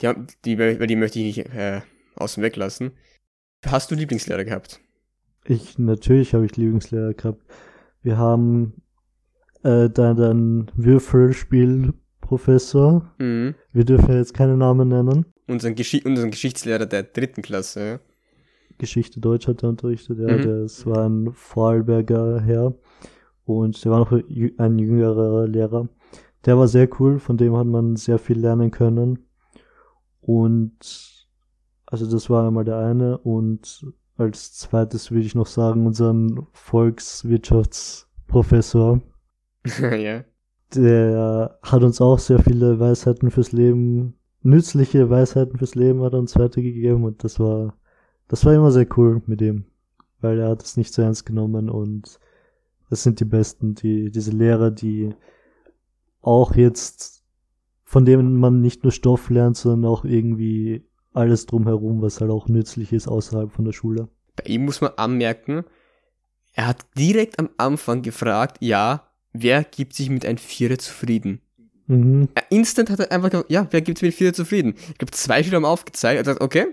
[0.00, 1.80] die, haben, die, die möchte ich nicht äh,
[2.16, 2.92] außen weglassen.
[3.66, 4.80] Hast du Lieblingslehrer gehabt?
[5.44, 7.42] Ich, natürlich habe ich Lieblingslehrer gehabt.
[8.02, 8.82] Wir haben
[9.62, 13.14] äh, dann den Würfelspielprofessor.
[13.18, 13.54] Mhm.
[13.72, 15.26] Wir dürfen jetzt keine Namen nennen.
[15.46, 18.00] Unseren, Gesch unseren Geschichtslehrer der dritten Klasse, ja.
[18.78, 20.36] Geschichte Deutsch hat er unterrichtet, ja.
[20.36, 20.62] Mhm.
[20.62, 22.74] Das war ein Vorarlberger Herr.
[23.44, 25.88] Und der war noch ein jüngerer Lehrer.
[26.44, 29.26] Der war sehr cool, von dem hat man sehr viel lernen können.
[30.20, 31.26] Und
[31.86, 33.84] also das war einmal der eine und
[34.16, 39.02] als zweites würde ich noch sagen, unseren Volkswirtschaftsprofessor.
[39.80, 40.24] ja.
[40.74, 46.20] Der hat uns auch sehr viele Weisheiten fürs Leben, nützliche Weisheiten fürs Leben hat er
[46.20, 47.76] uns weitergegeben und das war,
[48.28, 49.66] das war immer sehr cool mit ihm,
[50.20, 52.18] weil er hat es nicht so ernst genommen und
[52.92, 55.14] das sind die besten, die, diese Lehrer, die
[56.20, 57.24] auch jetzt,
[57.84, 62.48] von denen man nicht nur Stoff lernt, sondern auch irgendwie alles drumherum, was halt auch
[62.48, 64.08] nützlich ist außerhalb von der Schule.
[64.36, 65.64] Bei ihm muss man anmerken,
[66.52, 71.40] er hat direkt am Anfang gefragt, ja, wer gibt sich mit einem Vierer zufrieden?
[71.86, 72.28] Mhm.
[72.34, 74.74] Er instant hat er einfach gesagt, ja, wer gibt sich mit Vierer zufrieden?
[74.90, 76.66] Ich glaube, zwei Schüler haben aufgezeigt, er hat gesagt, okay,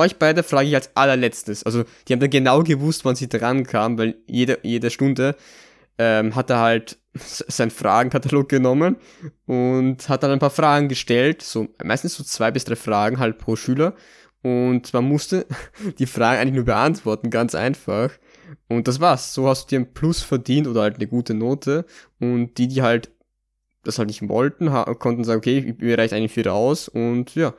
[0.00, 1.64] euch beide frage ich als allerletztes.
[1.64, 5.36] Also, die haben dann genau gewusst, wann sie dran kam, weil jede, jede Stunde
[5.98, 8.96] ähm, hat er halt seinen Fragenkatalog genommen
[9.46, 13.38] und hat dann ein paar Fragen gestellt, so meistens so zwei bis drei Fragen halt
[13.38, 13.94] pro Schüler
[14.42, 15.46] und man musste
[15.98, 18.10] die Fragen eigentlich nur beantworten, ganz einfach.
[18.68, 19.34] Und das war's.
[19.34, 21.84] So hast du dir ein Plus verdient oder halt eine gute Note.
[22.18, 23.10] Und die, die halt
[23.82, 26.88] das halt nicht wollten, konnten sagen, okay, mir reicht eigentlich vier aus.
[26.88, 27.54] Und ja,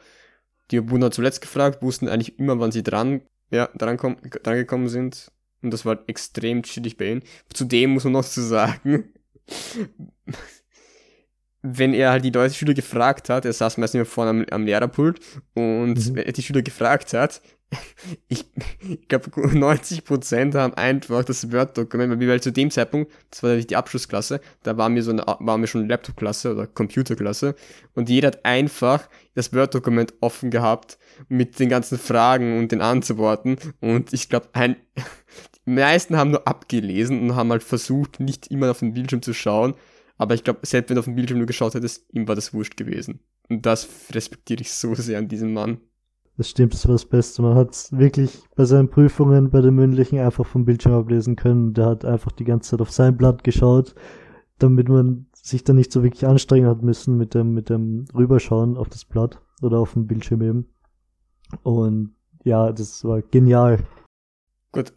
[0.72, 4.56] die wurden dann zuletzt gefragt, wussten eigentlich immer, wann sie dran, ja, dran, komm, dran
[4.56, 5.32] gekommen sind.
[5.62, 7.24] Und das war halt extrem chillig bei ihnen.
[7.54, 9.14] Zudem muss man noch zu sagen,
[11.62, 14.66] wenn er halt die Leute Schüler gefragt hat, er saß meistens immer vorne am, am
[14.66, 15.20] Lehrerpult
[15.54, 16.34] und mhm.
[16.34, 17.42] die Schüler gefragt hat,
[18.28, 18.46] ich,
[18.82, 23.76] ich glaube 90% haben einfach das Word-Dokument, weil wir zu dem Zeitpunkt, das war die
[23.76, 27.56] Abschlussklasse, da waren wir so eine, waren wir schon Laptop-Klasse oder Computerklasse
[27.94, 30.98] und jeder hat einfach das Word-Dokument offen gehabt
[31.30, 34.76] mit den ganzen Fragen und den Antworten und ich glaube, ein,
[35.66, 39.34] die meisten haben nur abgelesen und haben halt versucht, nicht immer auf den Bildschirm zu
[39.34, 39.76] schauen,
[40.18, 42.54] aber ich glaube, selbst wenn du auf dem Bildschirm nur geschaut hättest, ihm war das
[42.54, 43.22] wurscht gewesen.
[43.50, 45.82] Und das respektiere ich so sehr an diesem Mann.
[46.38, 47.42] Das stimmt, das war das Beste.
[47.42, 51.74] Man hat wirklich bei seinen Prüfungen, bei den mündlichen einfach vom Bildschirm ablesen können.
[51.74, 53.94] Der hat einfach die ganze Zeit auf sein Blatt geschaut,
[54.58, 58.78] damit man sich dann nicht so wirklich anstrengen hat müssen mit dem, mit dem Rüberschauen
[58.78, 60.74] auf das Blatt oder auf dem Bildschirm eben.
[61.64, 63.80] Und ja, das war genial.
[64.72, 64.94] Gut.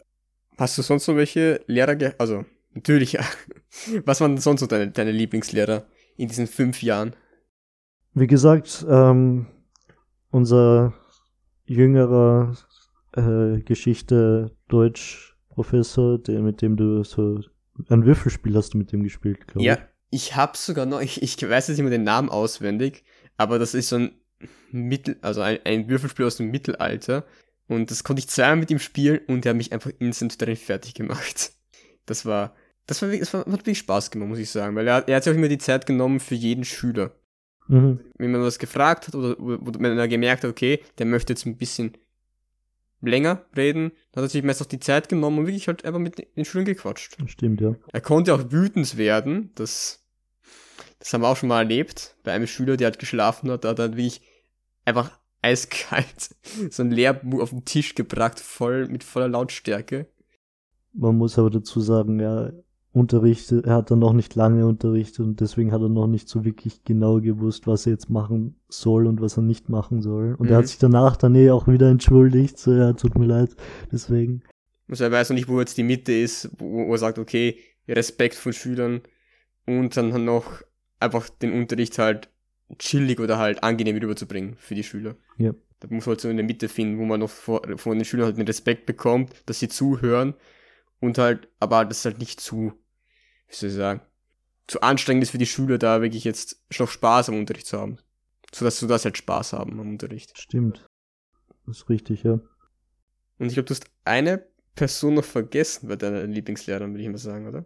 [0.57, 2.45] Hast du sonst noch welche Lehrer, also
[2.75, 3.21] Natürlich, ja.
[4.05, 5.85] Was waren sonst so deine, deine Lieblingslehrer
[6.17, 7.15] in diesen fünf Jahren?
[8.13, 9.47] Wie gesagt, ähm,
[10.29, 10.93] unser
[11.65, 12.55] jüngerer
[13.13, 17.39] äh, Geschichte Deutsch Professor, der mit dem du so
[17.89, 19.65] ein Würfelspiel hast du mit dem gespielt, glaube ich.
[19.67, 19.77] Ja,
[20.09, 23.03] ich hab's sogar noch, ich, ich weiß jetzt nicht mehr den Namen auswendig,
[23.37, 24.11] aber das ist so ein
[24.71, 27.25] Mittel, also ein, ein Würfelspiel aus dem Mittelalter.
[27.67, 30.55] Und das konnte ich zweimal mit ihm spielen und er hat mich einfach instant darin
[30.55, 31.51] fertig gemacht.
[32.05, 32.53] Das war,
[32.85, 35.23] das, war, das war, hat wirklich Spaß gemacht, muss ich sagen, weil er, er hat
[35.23, 37.15] sich auch immer die Zeit genommen für jeden Schüler.
[37.67, 37.99] Mhm.
[38.17, 41.57] Wenn man was gefragt hat oder wenn er gemerkt hat, okay, der möchte jetzt ein
[41.57, 41.93] bisschen
[43.01, 45.99] länger reden, dann hat er sich meist auch die Zeit genommen und wirklich halt einfach
[45.99, 47.17] mit den Schülern gequatscht.
[47.27, 47.75] Stimmt, ja.
[47.91, 50.05] Er konnte auch wütend werden, das,
[50.99, 53.69] das haben wir auch schon mal erlebt, bei einem Schüler, der halt geschlafen hat, da
[53.69, 54.21] hat er wirklich
[54.85, 56.35] einfach eiskalt
[56.71, 60.07] so ein Lehrbuch auf den Tisch gebracht, voll, mit voller Lautstärke.
[60.93, 62.51] Man muss aber dazu sagen, ja,
[62.95, 66.45] unterrichtet, er hat dann noch nicht lange unterrichtet und deswegen hat er noch nicht so
[66.45, 70.35] wirklich genau gewusst, was er jetzt machen soll und was er nicht machen soll.
[70.35, 70.51] Und mhm.
[70.51, 70.67] er hat mhm.
[70.67, 73.55] sich danach dann eh auch wieder entschuldigt, so ja, tut mir leid,
[73.91, 74.43] deswegen.
[74.87, 77.57] Also er weiß noch nicht, wo jetzt die Mitte ist, wo, wo er sagt, okay,
[77.87, 79.01] Respekt von Schülern
[79.65, 80.61] und dann noch
[80.99, 82.29] einfach den Unterricht halt
[82.79, 85.17] chillig oder halt angenehm rüberzubringen für die Schüler.
[85.37, 85.53] Ja.
[85.81, 88.05] Da muss man halt so in der Mitte finden, wo man noch vor, von den
[88.05, 90.33] Schülern halt den Respekt bekommt, dass sie zuhören
[91.01, 92.71] und halt, aber das halt nicht zu
[93.47, 94.01] wie soll ich sagen,
[94.67, 97.97] zu anstrengend ist für die Schüler, da wirklich jetzt noch Spaß am Unterricht zu haben.
[98.53, 100.37] So dass du das halt Spaß haben am Unterricht.
[100.37, 100.87] Stimmt.
[101.65, 102.39] Das ist richtig, ja.
[103.37, 107.17] Und ich glaube, du hast eine Person noch vergessen bei deiner Lieblingslehrerin, würde ich mal
[107.17, 107.65] sagen, oder?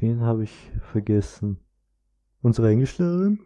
[0.00, 0.52] Wen habe ich
[0.92, 1.58] vergessen?
[2.42, 3.40] Unsere Englischlehrerin?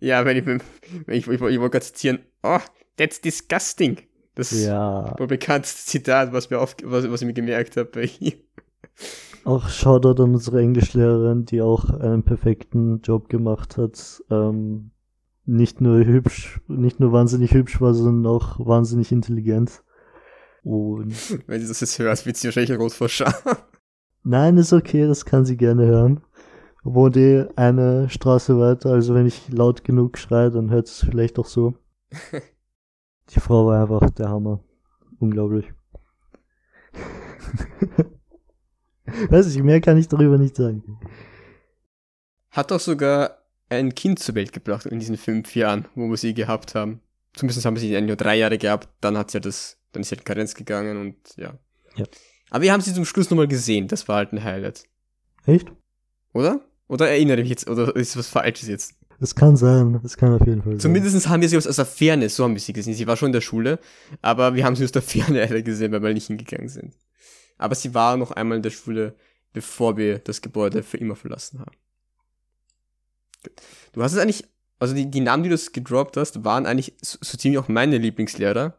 [0.00, 0.60] Ja, wenn ich, wenn
[1.08, 2.60] ich, ich, ich wollte gerade zitieren, oh,
[2.96, 3.98] that's disgusting.
[4.34, 5.18] Das ja.
[5.18, 8.34] war bekanntes Zitat, was, mir auf, was, was ich mir gemerkt habe bei ihr.
[9.46, 14.20] Auch Shoutout an unsere Englischlehrerin, die auch einen perfekten Job gemacht hat.
[14.28, 14.90] Ähm,
[15.44, 19.84] nicht nur hübsch, nicht nur wahnsinnig hübsch war, sondern auch wahnsinnig intelligent.
[20.64, 21.14] Und
[21.46, 23.32] Wenn sie das jetzt hört, wird sie wahrscheinlich rot vor Scham.
[24.24, 26.22] Nein, ist okay, das kann sie gerne hören.
[26.82, 31.38] Wohnt eh eine Straße weiter, also wenn ich laut genug schreie, dann hört es vielleicht
[31.38, 31.74] auch so.
[33.30, 34.58] Die Frau war einfach der Hammer.
[35.20, 35.72] Unglaublich.
[39.30, 40.98] Weiß ich, mehr kann ich darüber nicht sagen.
[42.50, 43.38] Hat doch sogar
[43.68, 47.00] ein Kind zur Welt gebracht in diesen fünf Jahren, wo wir sie gehabt haben.
[47.34, 50.08] Zumindest haben sie eigentlich nur drei Jahre gehabt, dann hat sie ja das, dann ist
[50.08, 51.58] sie halt in Karenz gegangen und ja.
[51.96, 52.06] ja.
[52.50, 54.84] Aber wir haben sie zum Schluss nochmal gesehen, das war halt ein Highlight.
[55.44, 55.70] Echt?
[56.32, 56.64] Oder?
[56.88, 58.94] Oder erinnere ich mich jetzt, oder ist was Falsches jetzt?
[59.18, 60.80] Das kann sein, das kann auf jeden Fall sein.
[60.80, 62.94] Zumindest haben wir sie aus, aus der Ferne, so haben wir sie gesehen.
[62.94, 63.78] Sie war schon in der Schule,
[64.22, 66.94] aber wir haben sie aus der Ferne gesehen, weil wir nicht hingegangen sind.
[67.58, 69.14] Aber sie war noch einmal in der Schule,
[69.52, 71.76] bevor wir das Gebäude für immer verlassen haben.
[73.92, 74.44] Du hast es eigentlich,
[74.78, 77.98] also die, die Namen, die du gedroppt hast, waren eigentlich so, so ziemlich auch meine
[77.98, 78.78] Lieblingslehrer.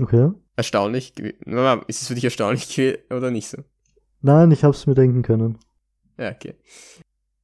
[0.00, 0.30] Okay.
[0.56, 1.18] Erstaunlich.
[1.18, 3.58] Ist es für dich erstaunlich oder nicht so?
[4.20, 5.58] Nein, ich hab's mir denken können.
[6.18, 6.54] Ja, okay.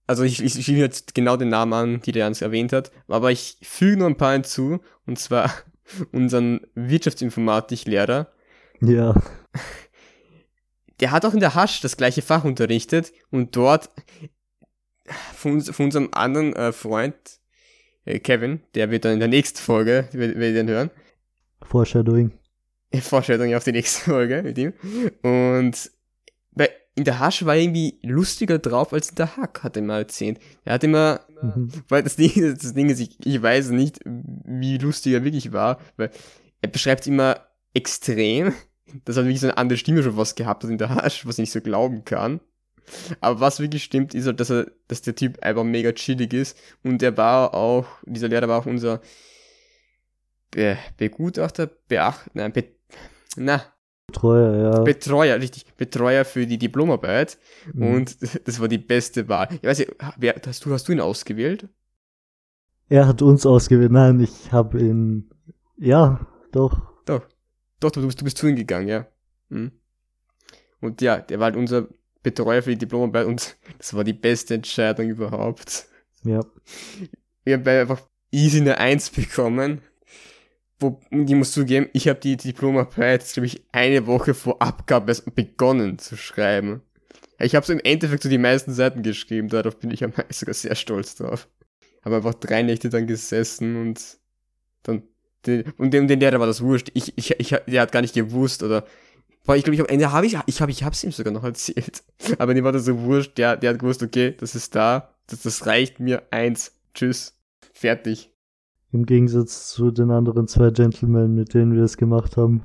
[0.07, 3.31] Also ich, ich schiebe jetzt genau den Namen an, die der Jans erwähnt hat, aber
[3.31, 5.53] ich füge nur ein paar hinzu, und zwar
[6.13, 8.29] unseren Wirtschaftsinformatik-Lehrer.
[8.81, 9.15] Ja
[11.01, 13.89] der hat auch in der Hasch das gleiche Fach unterrichtet und dort
[15.35, 17.15] von, von unserem anderen äh, Freund
[18.05, 20.91] äh, Kevin, der wird dann in der nächsten Folge, werdet ihr den hören.
[21.63, 22.33] Foreshadowing.
[23.01, 24.73] Foreshadowing auf die nächste Folge mit ihm.
[25.23, 25.91] Und
[26.53, 29.83] bei, in der Hasch war er irgendwie lustiger drauf als in der Hack, hat er
[29.83, 30.39] mal erzählt.
[30.65, 31.71] Er hat immer, mhm.
[31.89, 35.81] weil das Ding, das Ding ist, ich, ich weiß nicht, wie lustig er wirklich war,
[35.97, 36.11] weil
[36.63, 38.53] er beschreibt immer extrem,
[39.05, 41.37] dass er wirklich so eine andere Stimme schon was gehabt hat in der Hasch, was
[41.37, 42.41] ich nicht so glauben kann.
[43.21, 46.59] Aber was wirklich stimmt, ist halt, dass er, dass der Typ einfach mega chillig ist
[46.83, 49.01] und er war auch, dieser Lehrer war auch unser
[50.51, 52.65] Be Begutachter, Beacht, nein, Be
[53.37, 53.63] na.
[54.09, 54.81] Betreuer, ja.
[54.81, 57.39] Betreuer, richtig, Betreuer für die Diplomarbeit
[57.73, 57.95] mhm.
[57.95, 59.49] und das war die beste Wahl.
[59.53, 61.69] Ich weiß nicht, wer, hast du, hast du ihn ausgewählt?
[62.89, 65.31] Er hat uns ausgewählt, nein, ich habe ihn,
[65.77, 66.81] ja, doch.
[67.07, 67.23] Doch,
[67.81, 69.07] doch, du, du bist zu ihm gegangen, ja.
[69.51, 69.73] Hm.
[70.81, 71.89] Und ja, der war halt unser
[72.23, 75.87] Betreuer für die Diplomarbeit und das war die beste Entscheidung überhaupt.
[76.23, 76.45] Ja.
[77.45, 79.81] Wir haben einfach easy eine Eins bekommen.
[80.79, 85.99] Wo, ich muss zugeben, ich habe die Diplomarbeit, glaube ich, eine Woche vor Abgabe begonnen
[85.99, 86.81] zu schreiben.
[87.39, 90.33] Ich habe so im Endeffekt so die meisten Seiten geschrieben, darauf bin ich am meisten
[90.33, 91.49] sogar sehr stolz drauf.
[92.03, 94.19] Habe einfach drei Nächte dann gesessen und
[94.83, 95.03] dann,
[95.79, 96.91] und dem, den Lehrer war das wurscht.
[96.95, 98.85] Ich, ich, ich, der hat gar nicht gewusst oder
[99.45, 101.45] Boah, ich glaube, ich am Ende habe ich, ich habe, ich hab's ihm sogar noch
[101.45, 102.03] erzählt.
[102.39, 105.43] Aber dem war das so wurscht, der, der hat gewusst, okay, das ist da, das,
[105.43, 107.39] das reicht mir, eins, tschüss,
[107.73, 108.33] fertig.
[108.93, 112.63] Im Gegensatz zu den anderen zwei Gentlemen, mit denen wir es gemacht haben.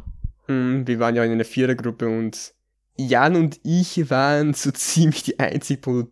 [0.47, 2.53] Mm, wir waren ja in einer Vierergruppe und
[2.97, 6.09] Jan und ich waren so ziemlich die einzigen,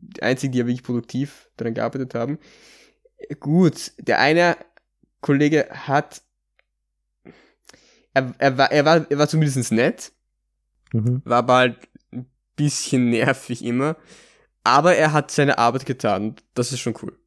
[0.00, 2.38] die einzigen, die ja wirklich produktiv daran gearbeitet haben.
[3.40, 4.56] Gut, der eine
[5.20, 6.22] Kollege hat
[8.14, 10.12] er, er, war, er, war, er war zumindest nett,
[10.92, 11.22] mhm.
[11.24, 12.26] war aber halt ein
[12.56, 13.96] bisschen nervig immer,
[14.64, 16.36] aber er hat seine Arbeit getan.
[16.54, 17.18] Das ist schon cool.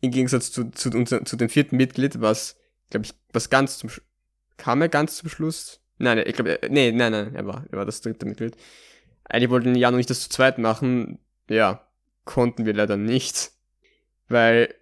[0.00, 2.56] Im Gegensatz zu, zu, unser, zu dem vierten Mitglied, was,
[2.90, 3.90] glaube ich, was ganz zum,
[4.56, 5.80] kam er ganz zum Schluss?
[5.98, 8.56] Nein, ich glaube, nee, nein, nein, er war, er war das dritte Mitglied.
[9.24, 11.18] Eigentlich wollten ja noch nicht das zu zweit machen.
[11.48, 11.86] Ja,
[12.24, 13.52] konnten wir leider nicht,
[14.28, 14.74] weil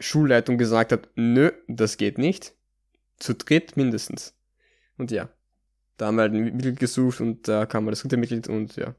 [0.00, 2.54] Schulleitung gesagt hat, nö, das geht nicht.
[3.18, 4.34] Zu dritt mindestens.
[4.96, 5.28] Und ja,
[5.96, 8.76] da haben wir halt ein Mitglied gesucht und da kam mal das dritte Mitglied und
[8.76, 8.94] ja.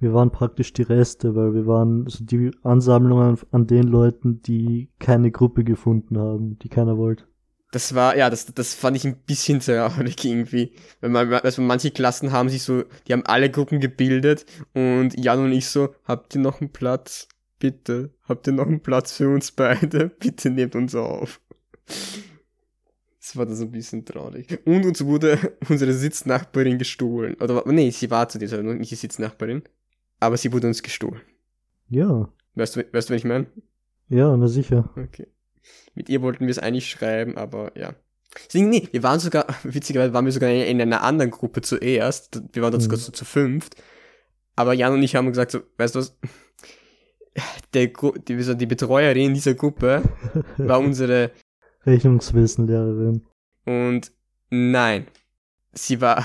[0.00, 4.42] Wir waren praktisch die Reste, weil wir waren so die Ansammlung an, an den Leuten,
[4.42, 7.24] die keine Gruppe gefunden haben, die keiner wollte.
[7.70, 10.72] Das war, ja, das, das fand ich ein bisschen traurig irgendwie.
[11.00, 15.44] Weil man, also manche Klassen haben sich so, die haben alle Gruppen gebildet und Jan
[15.44, 17.28] und ich so, habt ihr noch einen Platz?
[17.64, 20.10] Bitte, habt ihr noch einen Platz für uns beide?
[20.20, 21.40] Bitte nehmt uns auf.
[23.18, 24.60] Das war da so ein bisschen traurig.
[24.66, 25.38] Und uns wurde
[25.70, 27.36] unsere Sitznachbarin gestohlen.
[27.40, 29.62] Oder, nee, sie war zu dieser, nicht die Sitznachbarin.
[30.20, 31.22] Aber sie wurde uns gestohlen.
[31.88, 32.28] Ja.
[32.54, 33.46] Weißt du, weißt du, was ich meine?
[34.10, 34.90] Ja, na sicher.
[34.94, 35.28] Okay.
[35.94, 37.94] Mit ihr wollten wir es eigentlich schreiben, aber ja.
[38.46, 42.42] Deswegen, nee, wir waren sogar, witzigerweise waren wir sogar in einer anderen Gruppe zuerst.
[42.52, 42.84] Wir waren dann mhm.
[42.84, 43.82] sogar so zu fünft.
[44.54, 46.18] Aber Jan und ich haben gesagt, so, weißt du was?
[47.72, 50.02] Der, die, die Betreuerin dieser Gruppe
[50.56, 51.32] war unsere
[51.84, 53.26] Rechnungswissenlehrerin.
[53.64, 54.12] Und
[54.50, 55.06] nein,
[55.72, 56.24] sie war,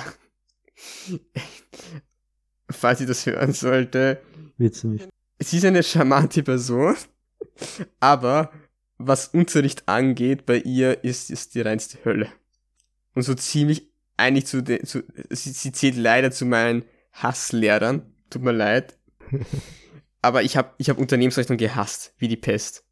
[2.70, 4.22] falls sie das hören sollte,
[4.58, 5.10] wird sie nicht.
[5.40, 6.96] Sie ist eine charmante Person,
[8.00, 8.52] aber
[8.98, 12.28] was Unterricht angeht, bei ihr ist, ist die reinste Hölle.
[13.16, 18.14] Und so ziemlich eigentlich zu, den, zu sie, sie zählt leider zu meinen Hasslehrern.
[18.30, 18.98] Tut mir leid.
[20.22, 22.84] aber ich habe ich hab Unternehmensrechnung gehasst, wie die Pest.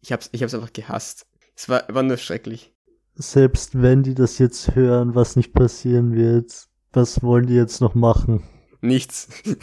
[0.00, 1.26] Ich hab's, ich hab's einfach gehasst.
[1.56, 2.72] Es war, war nur schrecklich.
[3.14, 7.94] Selbst wenn die das jetzt hören, was nicht passieren wird, was wollen die jetzt noch
[7.94, 8.42] machen?
[8.80, 9.28] Nichts.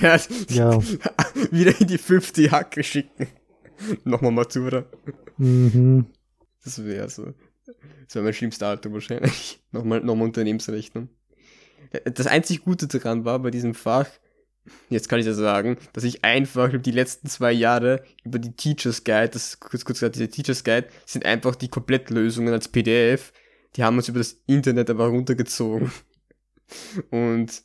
[0.49, 0.79] ja.
[1.51, 3.27] Wieder in die fünfte Hacke schicken.
[4.03, 4.85] Nochmal Matura.
[5.37, 6.05] Mhm.
[6.63, 7.33] Das wäre so.
[8.05, 9.63] Das wäre mein schlimmster Alter wahrscheinlich.
[9.71, 11.09] Nochmal, nochmal Unternehmensrechnung.
[12.05, 14.07] Das einzig Gute daran war bei diesem Fach,
[14.89, 19.03] jetzt kann ich ja sagen, dass ich einfach die letzten zwei Jahre über die Teachers
[19.03, 23.33] Guide, das kurz, kurz gesagt, diese Teachers Guide, sind einfach die Komplettlösungen als PDF.
[23.75, 25.91] Die haben uns über das Internet aber runtergezogen.
[27.09, 27.63] Und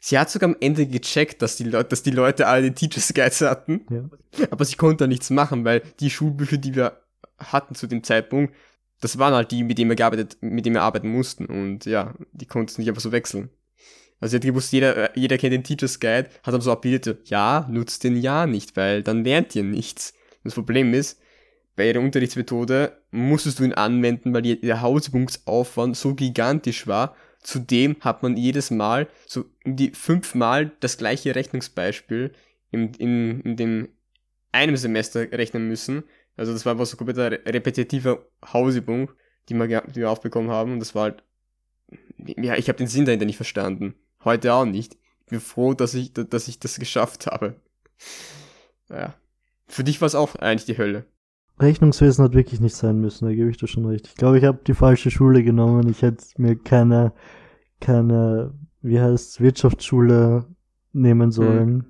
[0.00, 3.14] sie hat sogar am Ende gecheckt, dass die Leute, dass die Leute alle die Teachers
[3.14, 3.86] Guides hatten.
[3.90, 4.48] Ja.
[4.50, 7.00] Aber sie konnte da nichts machen, weil die Schulbücher, die wir
[7.38, 8.54] hatten zu dem Zeitpunkt,
[9.00, 11.46] das waren halt die, mit denen wir gearbeitet, mit denen wir arbeiten mussten.
[11.46, 13.50] Und ja, die konnten es nicht einfach so wechseln.
[14.20, 17.28] Also sie hat gewusst, jeder, äh, jeder kennt den Teacher's Guide, hat aber so abgebildet,
[17.28, 20.14] ja, nutzt den ja nicht, weil dann lernt ihr nichts.
[20.44, 21.20] Das Problem ist,
[21.76, 28.22] bei ihrer Unterrichtsmethode musstest du ihn anwenden, weil der Hausübungsaufwand so gigantisch war, zudem hat
[28.22, 32.32] man jedes Mal so um die fünfmal das gleiche Rechnungsbeispiel
[32.70, 33.88] in, in, in dem
[34.52, 36.04] einem Semester rechnen müssen.
[36.36, 39.10] Also das war einfach so komplett repetitive Hausübung,
[39.48, 40.72] die wir, die wir aufbekommen haben.
[40.72, 41.22] Und das war halt,
[42.18, 43.94] ja, ich habe den Sinn dahinter nicht verstanden.
[44.24, 44.96] Heute auch nicht.
[45.24, 47.56] Ich bin froh, dass ich, dass ich das geschafft habe.
[48.90, 49.14] Ja.
[49.66, 51.06] Für dich war es auch eigentlich die Hölle.
[51.60, 54.08] Rechnungswesen hat wirklich nicht sein müssen, da gebe ich dir schon recht.
[54.08, 55.88] Ich glaube, ich habe die falsche Schule genommen.
[55.88, 57.12] Ich hätte mir keine,
[57.80, 60.46] keine, wie heißt Wirtschaftsschule
[60.92, 61.72] nehmen sollen.
[61.72, 61.84] Mhm.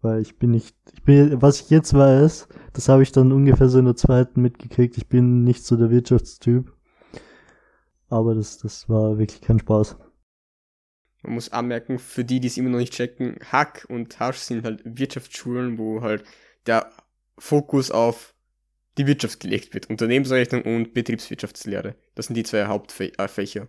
[0.00, 3.68] Weil ich bin nicht, ich bin, was ich jetzt weiß, das habe ich dann ungefähr
[3.68, 4.96] so in der zweiten mitgekriegt.
[4.96, 6.72] Ich bin nicht so der Wirtschaftstyp.
[8.08, 9.96] Aber das, das war wirklich kein Spaß.
[11.28, 14.64] Man muss anmerken, für die, die es immer noch nicht checken, Hack und Hasch sind
[14.64, 16.24] halt Wirtschaftsschulen, wo halt
[16.64, 16.90] der
[17.36, 18.32] Fokus auf
[18.96, 19.90] die Wirtschaft gelegt wird.
[19.90, 21.96] Unternehmensrechnung und Betriebswirtschaftslehre.
[22.14, 23.68] Das sind die zwei Hauptfächer.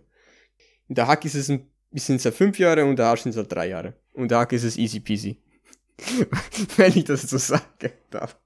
[0.88, 3.36] In der Hack ist es ein bisschen seit fünf Jahre und der Hasch sind es
[3.36, 3.92] halt drei Jahre.
[4.14, 5.42] Und der Hack ist es easy peasy.
[6.78, 8.38] Wenn ich das so sage darf.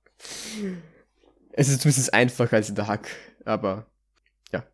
[1.52, 3.08] Es ist zumindest einfacher als in der Hack,
[3.44, 3.86] aber
[4.50, 4.66] ja.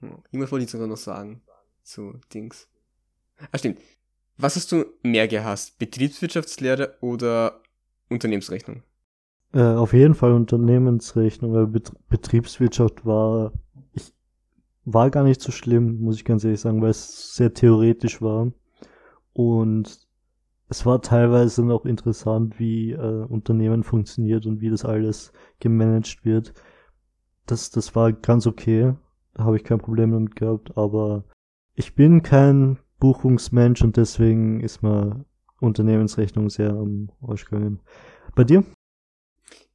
[0.00, 1.42] Irgendwas wollte ich sogar noch sagen
[1.82, 2.66] zu Dings.
[3.52, 3.78] Ah, stimmt.
[4.36, 5.78] Was hast du mehr gehasst?
[5.78, 7.60] Betriebswirtschaftslehre oder
[8.08, 8.82] Unternehmensrechnung?
[9.52, 13.52] Äh, auf jeden Fall Unternehmensrechnung, weil Bet Betriebswirtschaft war,
[13.94, 14.12] ich,
[14.84, 18.52] war gar nicht so schlimm, muss ich ganz ehrlich sagen, weil es sehr theoretisch war.
[19.32, 20.06] Und
[20.68, 26.52] es war teilweise noch interessant, wie äh, Unternehmen funktioniert und wie das alles gemanagt wird.
[27.46, 28.94] Das, das war ganz okay.
[29.34, 31.24] Da habe ich kein Problem damit gehabt, aber
[31.74, 35.24] ich bin kein Buchungsmensch und deswegen ist mir
[35.60, 37.80] Unternehmensrechnung sehr am Arsch gegangen.
[38.34, 38.64] Bei dir?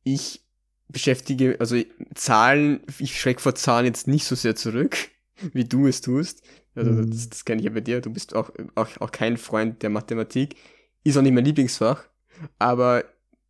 [0.03, 0.43] Ich
[0.87, 1.77] beschäftige, also
[2.13, 4.97] Zahlen, ich schreck vor Zahlen jetzt nicht so sehr zurück,
[5.53, 6.43] wie du es tust.
[6.75, 7.11] Also mhm.
[7.11, 8.01] das, das kenne ich ja bei dir.
[8.01, 10.55] Du bist auch, auch, auch kein Freund der Mathematik.
[11.03, 12.05] Ist auch nicht mein Lieblingsfach,
[12.59, 13.03] aber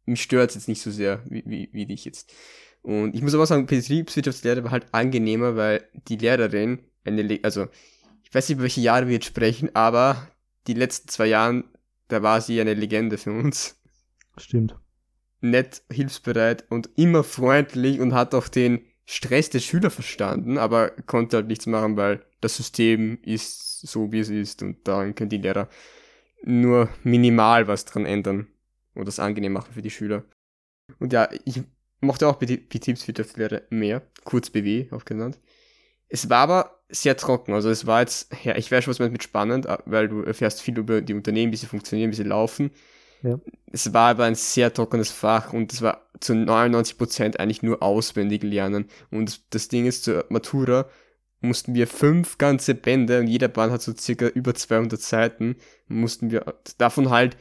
[0.05, 2.33] mich stört es jetzt nicht so sehr, wie, wie, wie dich jetzt.
[2.81, 7.67] Und ich muss aber auch sagen, Betriebswirtschaftslehre war halt angenehmer, weil die Lehrerin, eine, also
[8.33, 10.27] ich weiß nicht, über welche Jahre wir jetzt sprechen, aber
[10.65, 11.65] die letzten zwei Jahre,
[12.07, 13.79] da war sie eine Legende für uns.
[14.37, 14.75] Stimmt.
[15.41, 21.37] Nett, hilfsbereit und immer freundlich und hat auch den Stress der Schüler verstanden, aber konnte
[21.37, 25.37] halt nichts machen, weil das System ist so, wie es ist und daran können die
[25.37, 25.69] Lehrer
[26.43, 28.47] nur minimal was dran ändern
[28.95, 30.25] oder es angenehm machen für die Schüler.
[30.97, 31.61] Und ja, ich
[32.01, 35.37] mochte auch Betriebswirtschaftslehre mehr, kurz BW auch genannt.
[36.07, 37.53] Es war aber sehr trocken.
[37.53, 40.21] Also es war jetzt, ja, ich weiß schon, was man mit spannend, äh, weil du
[40.21, 42.71] erfährst viel über die Unternehmen, wie sie funktionieren, wie sie laufen.
[43.23, 43.39] Ja.
[43.71, 47.81] Es war aber ein sehr trockenes Fach und es war zu 99 Prozent eigentlich nur
[47.81, 48.85] auswendig lernen.
[49.11, 50.87] Und das Ding ist, zur Matura
[51.39, 55.55] mussten wir fünf ganze Bände und jeder Band hat so circa über 200 Seiten,
[55.87, 57.37] mussten wir davon halt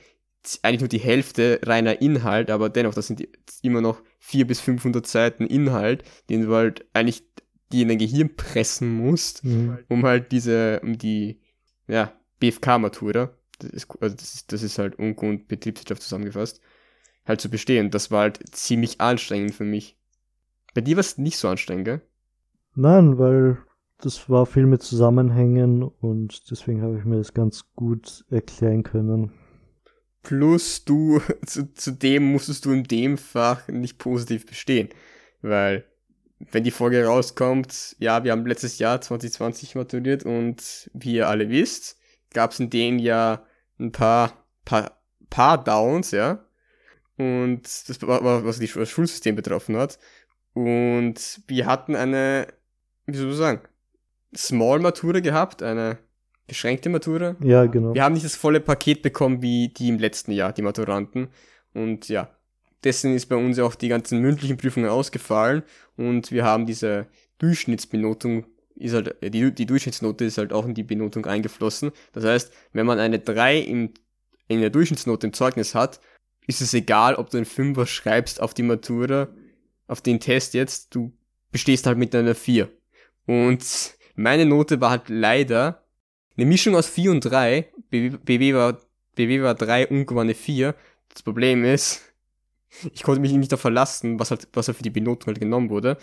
[0.62, 3.26] eigentlich nur die Hälfte reiner Inhalt, aber dennoch, das sind
[3.62, 7.22] immer noch 400 bis 500 Seiten Inhalt, den du halt eigentlich
[7.72, 9.78] die in dein Gehirn pressen musst, mhm.
[9.88, 11.40] um halt diese, um die,
[11.88, 16.60] ja, BFK-Matura, das ist, also das ist, das ist halt Unko und Betriebswirtschaft zusammengefasst,
[17.24, 17.90] halt zu bestehen.
[17.90, 19.96] Das war halt ziemlich anstrengend für mich.
[20.74, 22.02] Bei dir war es nicht so anstrengend, gell?
[22.74, 23.58] Nein, weil
[23.98, 29.32] das war viel mit Zusammenhängen und deswegen habe ich mir das ganz gut erklären können.
[30.22, 34.88] Plus du, zu, zudem musstest du in dem Fach nicht positiv bestehen,
[35.42, 35.84] weil
[36.50, 41.48] wenn die Folge rauskommt, ja, wir haben letztes Jahr 2020 maturiert und wie ihr alle
[41.48, 41.98] wisst,
[42.32, 43.46] gab es in dem Jahr
[43.78, 46.44] ein paar, paar, paar Downs, ja.
[47.16, 49.98] Und das war, was das Schulsystem betroffen hat.
[50.54, 52.48] Und wir hatten eine,
[53.06, 53.60] wie soll ich sagen,
[54.34, 55.98] Small Matura gehabt, eine
[56.46, 57.36] beschränkte Matura.
[57.40, 57.94] Ja, genau.
[57.94, 61.28] Wir haben nicht das volle Paket bekommen wie die im letzten Jahr, die Maturanten.
[61.74, 62.30] Und ja,
[62.84, 65.62] Deswegen ist bei uns auch die ganzen mündlichen Prüfungen ausgefallen
[65.96, 67.06] und wir haben diese
[67.38, 71.92] Durchschnittsbenotung, ist halt, die, die Durchschnittsnote ist halt auch in die Benotung eingeflossen.
[72.12, 73.90] Das heißt, wenn man eine 3 im,
[74.48, 76.00] in der Durchschnittsnote im Zeugnis hat,
[76.46, 79.28] ist es egal, ob du einen Fünfer schreibst auf die Matura,
[79.86, 81.12] auf den Test jetzt, du
[81.52, 82.68] bestehst halt mit einer 4.
[83.26, 83.64] Und
[84.14, 85.84] meine Note war halt leider
[86.36, 87.68] eine Mischung aus 4 und 3.
[87.90, 88.80] BW, war,
[89.14, 90.74] BW war 3 und eine 4.
[91.08, 92.11] Das Problem ist,
[92.92, 95.70] ich konnte mich nicht darauf verlassen, was halt, was halt für die Benotung halt genommen
[95.70, 95.96] wurde.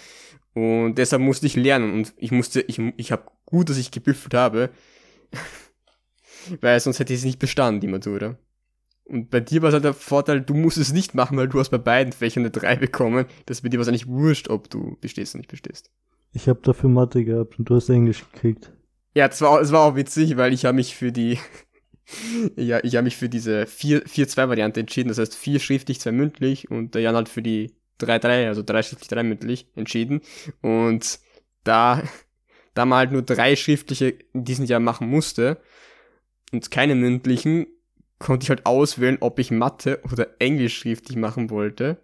[0.53, 4.33] Und deshalb musste ich lernen und ich musste, ich, ich habe gut, dass ich gebüffelt
[4.33, 4.69] habe,
[6.61, 8.37] weil sonst hätte ich es nicht bestanden, die Matura.
[9.05, 11.59] Und bei dir war es halt der Vorteil, du musst es nicht machen, weil du
[11.59, 13.25] hast bei beiden Fächern eine 3 bekommen.
[13.47, 15.89] Das ist bei dir wahrscheinlich wurscht, ob du bestehst oder nicht bestehst.
[16.31, 18.71] Ich habe dafür Mathe gehabt und du hast Englisch gekriegt.
[19.15, 21.39] Ja, das war, das war auch witzig, weil ich habe mich für die,
[22.55, 25.09] ja, ich habe mich für diese 4-2-Variante entschieden.
[25.09, 28.81] Das heißt, vier schriftlich, zwei mündlich und der Jan halt für die 3-3, also drei
[28.81, 30.21] schriftlich, drei mündlich entschieden.
[30.61, 31.19] Und
[31.63, 32.03] da,
[32.73, 35.57] da man halt nur drei schriftliche in diesem Jahr machen musste
[36.51, 37.67] und keine mündlichen,
[38.17, 41.97] konnte ich halt auswählen, ob ich Mathe oder Englisch schriftlich machen wollte.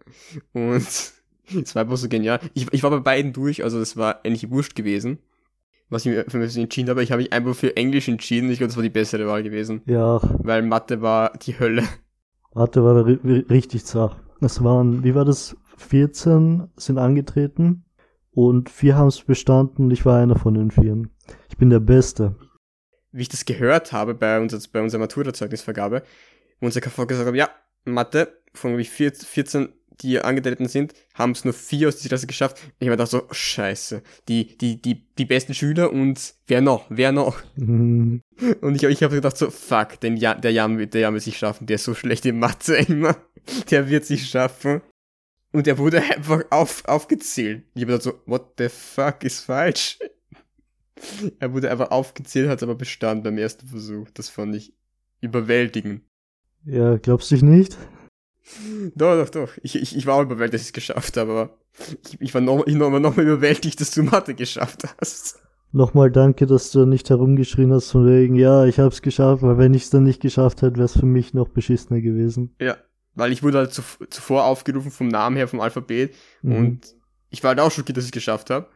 [0.54, 0.88] Und
[1.64, 2.40] es war einfach so genial.
[2.54, 5.20] Ich, ich war bei beiden durch, also das war eigentlich wurscht gewesen,
[5.90, 7.04] was ich für mich entschieden habe.
[7.04, 8.50] Ich habe mich einfach für Englisch entschieden.
[8.50, 9.82] Ich glaube, das war die bessere Wahl gewesen.
[9.86, 10.20] Ja.
[10.40, 11.84] Weil Mathe war die Hölle.
[12.54, 14.18] Mathe war richtig zart.
[14.42, 15.56] Es waren, wie war das?
[15.78, 17.84] 14 sind angetreten
[18.32, 21.10] und vier haben es bestanden und ich war einer von den vieren.
[21.50, 22.36] Ich bin der Beste
[23.16, 26.04] wie ich das gehört habe bei, unser, bei unserer Maturazeugnisvergabe,
[26.60, 27.50] wo unser KV gesagt hat, ja,
[27.86, 29.70] Mathe, von wie 14,
[30.02, 32.58] die angetreten sind, haben es nur vier aus dieser Klasse geschafft.
[32.80, 37.12] Ich habe gedacht so, scheiße, die, die, die, die besten Schüler und wer noch, wer
[37.12, 37.42] noch?
[37.56, 38.22] Mhm.
[38.62, 41.24] Und ich, ich habe gedacht so, fuck, den ja, der Jan wird, der Jan wird
[41.24, 43.16] sich schaffen, der ist so schlecht in Mathe immer,
[43.72, 44.82] der wird sich schaffen.
[45.52, 47.64] Und er wurde einfach auf, aufgezählt.
[47.76, 49.98] Ich habe gedacht so, what the fuck ist falsch?
[51.40, 54.10] er wurde einfach aufgezählt, hat aber bestand beim ersten Versuch.
[54.14, 54.74] Das fand ich
[55.22, 56.02] überwältigend.
[56.66, 57.78] Ja, glaubst du nicht?
[58.96, 59.58] Doch, doch, doch.
[59.64, 61.58] Ich, ich, ich war auch überwältigt, dass ich es geschafft habe, aber
[62.04, 65.40] ich, ich war noch, ich noch, noch mal überwältigt, dass du Mathe geschafft hast.
[65.72, 69.74] Nochmal danke, dass du nicht herumgeschrien hast von wegen, ja, ich hab's geschafft, weil wenn
[69.74, 72.56] ich es dann nicht geschafft hätte, wäre es für mich noch beschissener gewesen.
[72.62, 72.78] Ja,
[73.14, 76.56] weil ich wurde halt zu, zuvor aufgerufen vom Namen her, vom Alphabet mhm.
[76.56, 76.96] und
[77.30, 78.70] ich war halt auch schockiert, dass ich es geschafft habe.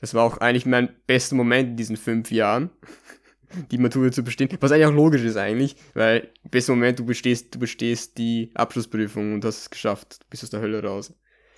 [0.00, 2.70] Das war auch eigentlich mein bester Moment in diesen fünf Jahren,
[3.70, 4.48] die Matura zu bestehen.
[4.60, 9.34] Was eigentlich auch logisch ist eigentlich, weil bester Moment, du bestehst, du bestehst die Abschlussprüfung
[9.34, 11.12] und hast es geschafft, du bist aus der Hölle raus.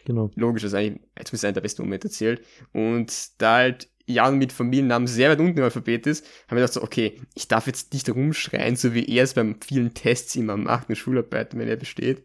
[0.04, 0.30] Genau.
[0.36, 2.40] Logisch, das ist eigentlich zumindest einer der besten Momente erzählt.
[2.72, 6.74] Und da halt Jan mit Familiennamen sehr weit unten im Alphabet ist, haben wir gedacht
[6.74, 10.56] so, okay, ich darf jetzt nicht rumschreien, so wie er es beim vielen Tests immer
[10.56, 12.22] macht, mit Schularbeiten, wenn er besteht.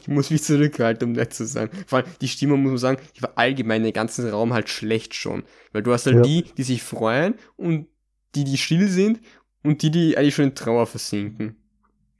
[0.00, 1.68] Ich muss mich zurückhalten, um nett zu sein.
[1.88, 4.68] Vor allem die Stimmung, muss man sagen, die war allgemein in den ganzen Raum halt
[4.68, 5.42] schlecht schon.
[5.72, 6.22] Weil du hast halt ja.
[6.22, 7.88] die, die sich freuen und
[8.34, 9.20] die, die still sind
[9.62, 11.56] und die, die eigentlich schon in Trauer versinken.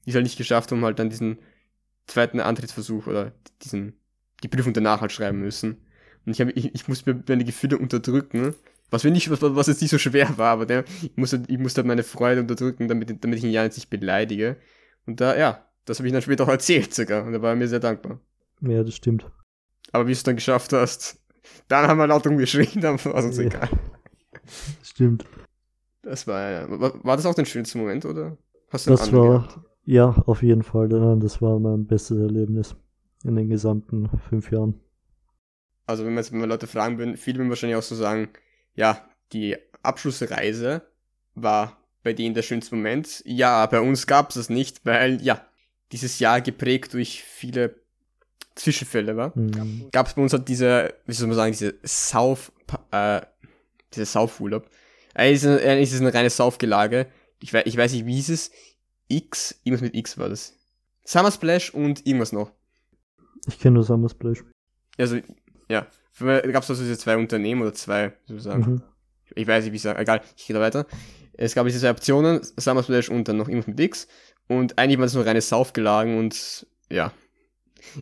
[0.04, 1.38] Die es halt nicht geschafft haben, halt dann diesen
[2.06, 3.94] zweiten Antrittsversuch oder diesen,
[4.42, 5.78] die Prüfung danach halt schreiben müssen.
[6.26, 8.54] Und ich, habe, ich, ich muss mir meine Gefühle unterdrücken,
[8.90, 11.80] was, nicht, was, was jetzt nicht so schwer war, aber der, ich musste, ich musste
[11.80, 14.56] halt meine Freude unterdrücken, damit, damit ich ihn ja jetzt nicht beleidige.
[15.06, 17.24] Und da, ja, das habe ich dann später auch erzählt sogar.
[17.24, 18.20] Und da war er mir sehr dankbar.
[18.60, 19.26] Ja, das stimmt.
[19.92, 21.18] Aber wie du es dann geschafft hast,
[21.68, 23.44] dann haben wir laut rumgeschrien, dann war es uns ja.
[23.44, 23.68] egal.
[24.82, 25.24] Stimmt.
[26.04, 26.66] Das war, ja.
[26.68, 28.36] War, das auch dein schönster Moment, oder?
[28.70, 29.60] Hast du das war, gehabt?
[29.84, 30.88] ja, auf jeden Fall.
[30.88, 32.76] Das war mein bestes Erlebnis
[33.24, 34.80] in den gesamten fünf Jahren.
[35.86, 38.28] Also, wenn wir jetzt wenn wir Leute fragen würden, viele würden wahrscheinlich auch so sagen,
[38.74, 40.82] ja, die Abschlussreise
[41.34, 43.22] war bei denen der schönste Moment.
[43.24, 45.44] Ja, bei uns gab es das nicht, weil, ja,
[45.92, 47.76] dieses Jahr geprägt durch viele
[48.54, 49.32] Zwischenfälle war.
[49.36, 49.88] Mhm.
[49.90, 52.52] Gab es bei uns halt diese, wie soll man sagen, diese Sauf,
[52.90, 53.20] äh,
[53.92, 54.68] diese Saufurlaub.
[55.14, 57.06] Eigentlich ist, es, eine reine Saufgelage.
[57.40, 58.50] Ich weiß, ich weiß nicht, wie ist es?
[59.08, 60.54] X, irgendwas mit X war das.
[61.04, 62.50] Summer Splash und irgendwas noch.
[63.46, 64.44] Ich kenne nur Summer Splash.
[64.98, 65.18] Also,
[65.68, 65.86] ja.
[66.18, 68.62] Da gab es also diese zwei Unternehmen oder zwei, wie soll ich sagen.
[68.62, 68.82] Mhm.
[69.34, 69.98] Ich weiß nicht, wie ich sage.
[69.98, 70.86] Egal, ich gehe da weiter.
[71.32, 74.06] Es gab diese zwei Optionen, Summer Splash und dann noch irgendwas mit X.
[74.46, 77.12] Und eigentlich war es nur reines Saufgelagen und ja.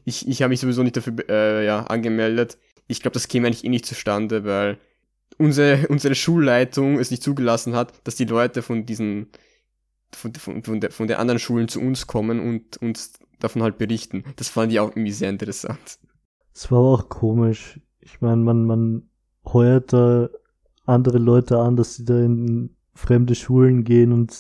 [0.05, 2.59] Ich, ich habe mich sowieso nicht dafür äh, ja, angemeldet.
[2.87, 4.79] Ich glaube, das käme eigentlich eh nicht zustande, weil
[5.39, 9.29] unsere, unsere Schulleitung es nicht zugelassen hat, dass die Leute von diesen,
[10.13, 13.79] von, von, von, der, von den anderen Schulen zu uns kommen und uns davon halt
[13.79, 14.25] berichten.
[14.37, 15.99] Das fand ich auch irgendwie sehr interessant.
[16.55, 17.81] Es war aber auch komisch.
[18.01, 19.03] Ich meine, man, man
[19.45, 20.29] heuert da
[20.87, 24.37] andere Leute an, dass sie da in fremde Schulen gehen und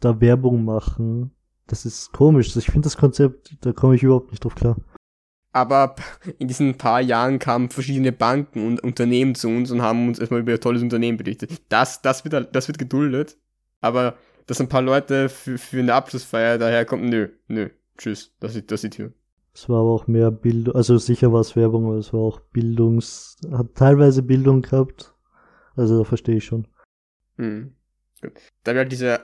[0.00, 1.32] da Werbung machen.
[1.66, 2.54] Das ist komisch.
[2.56, 4.76] Ich finde das Konzept, da komme ich überhaupt nicht drauf klar.
[5.54, 5.94] Aber
[6.38, 10.40] in diesen paar Jahren kamen verschiedene Banken und Unternehmen zu uns und haben uns erstmal
[10.40, 11.62] über ihr tolles Unternehmen berichtet.
[11.70, 13.38] Das, das wird, das wird geduldet.
[13.80, 18.70] Aber dass ein paar Leute für, für eine Abschlussfeier daherkommen, nö, nö, tschüss, das ist,
[18.70, 19.12] das ist die Tür.
[19.54, 22.40] Es war aber auch mehr Bildung, also sicher war es Werbung, aber es war auch
[22.40, 25.14] Bildungs, hat teilweise Bildung gehabt.
[25.76, 26.66] Also da verstehe ich schon.
[27.36, 27.74] Hm.
[28.20, 28.32] Gut.
[28.64, 29.20] Da wir halt diese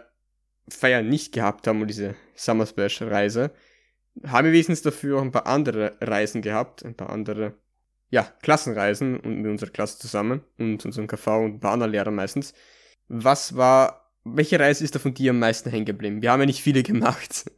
[0.69, 3.51] Feier nicht gehabt haben und diese Summer Splash Reise,
[4.27, 7.55] haben wir wenigstens dafür auch ein paar andere Reisen gehabt, ein paar andere,
[8.11, 12.15] ja, Klassenreisen und mit unserer Klasse zusammen und unserem KV und ein paar anderen Lehrern
[12.15, 12.55] meistens.
[13.09, 16.23] Was war, welche Reise ist da von dir am meisten hängen geblieben?
[16.23, 17.51] Wir haben ja nicht viele gemacht.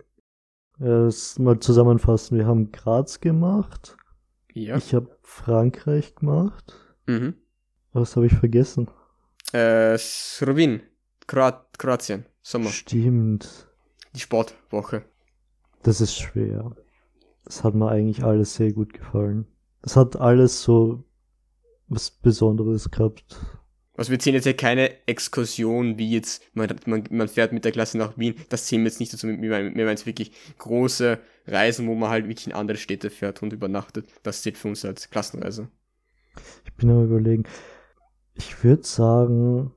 [0.78, 2.38] Ja, das mal zusammenfassen.
[2.38, 3.96] Wir haben Graz gemacht.
[4.52, 4.76] Ja.
[4.76, 6.74] Ich habe Frankreich gemacht.
[7.06, 7.34] Mhm.
[7.92, 8.90] Was habe ich vergessen?
[9.52, 9.98] Äh,
[10.40, 10.82] Rovin.
[11.26, 12.70] Kroat Kroatien, Sommer.
[12.70, 13.68] Stimmt.
[14.14, 15.04] Die Sportwoche.
[15.82, 16.76] Das ist schwer.
[17.44, 19.46] Das hat mir eigentlich alles sehr gut gefallen.
[19.82, 21.04] Es hat alles so
[21.88, 23.24] was Besonderes gehabt.
[23.94, 27.72] Also wir zählen jetzt ja keine Exkursion, wie jetzt, man, man, man fährt mit der
[27.72, 31.86] Klasse nach Wien, das zählen wir jetzt nicht dazu, wir meinen jetzt wirklich große Reisen,
[31.86, 34.06] wo man halt wirklich in andere Städte fährt und übernachtet.
[34.22, 35.68] Das zählt für uns als Klassenreise.
[36.64, 37.44] Ich bin aber überlegen,
[38.34, 39.72] ich würde sagen,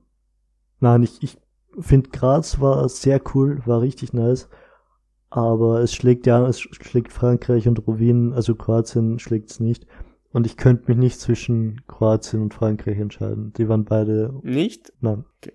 [0.80, 1.36] nein, ich, ich
[1.78, 4.48] finde Graz war sehr cool, war richtig nice,
[5.36, 9.86] aber es schlägt ja, es schlägt Frankreich und Rovin, also Kroatien schlägt es nicht.
[10.32, 13.52] Und ich könnte mich nicht zwischen Kroatien und Frankreich entscheiden.
[13.54, 14.34] Die waren beide.
[14.42, 14.92] Nicht?
[15.00, 15.24] Nein.
[15.38, 15.52] Okay.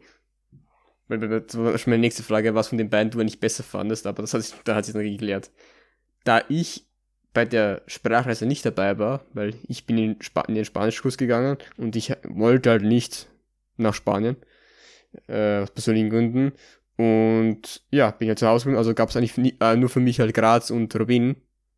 [1.07, 4.21] Das war schon meine nächste Frage, was von den beiden du eigentlich besser fandest, aber
[4.21, 5.51] das hat sich, da hat sich noch geklärt.
[6.23, 6.87] Da ich
[7.33, 11.57] bei der Sprachreise nicht dabei war, weil ich bin in, Sp in den Spanischkurs gegangen
[11.77, 13.29] und ich wollte halt nicht
[13.77, 14.37] nach Spanien,
[15.27, 16.53] äh, aus persönlichen Gründen.
[17.01, 19.89] Und ja, bin ja halt zu Hause geblieben, also gab es eigentlich nie, äh, nur
[19.89, 21.35] für mich halt Graz und Robin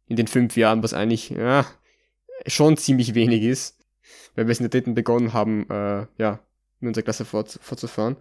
[0.08, 1.66] in den fünf Jahren, was eigentlich, ja,
[2.46, 3.80] schon ziemlich wenig ist,
[4.36, 6.40] weil wir es in der dritten begonnen haben, äh, ja,
[6.82, 8.18] in unserer Klasse fort, fortzufahren.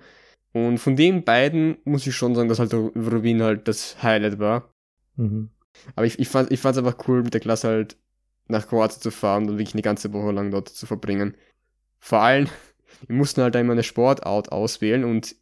[0.52, 4.72] Und von den beiden muss ich schon sagen, dass halt Rubin halt das Highlight war.
[5.16, 5.50] Mhm.
[5.96, 7.96] Aber ich, ich fand ich einfach cool, mit der Klasse halt
[8.46, 11.36] nach Kroatien zu fahren und wirklich eine ganze Woche lang dort zu verbringen.
[11.98, 12.46] Vor allem,
[13.08, 15.34] wir mussten halt einmal eine Sportart auswählen und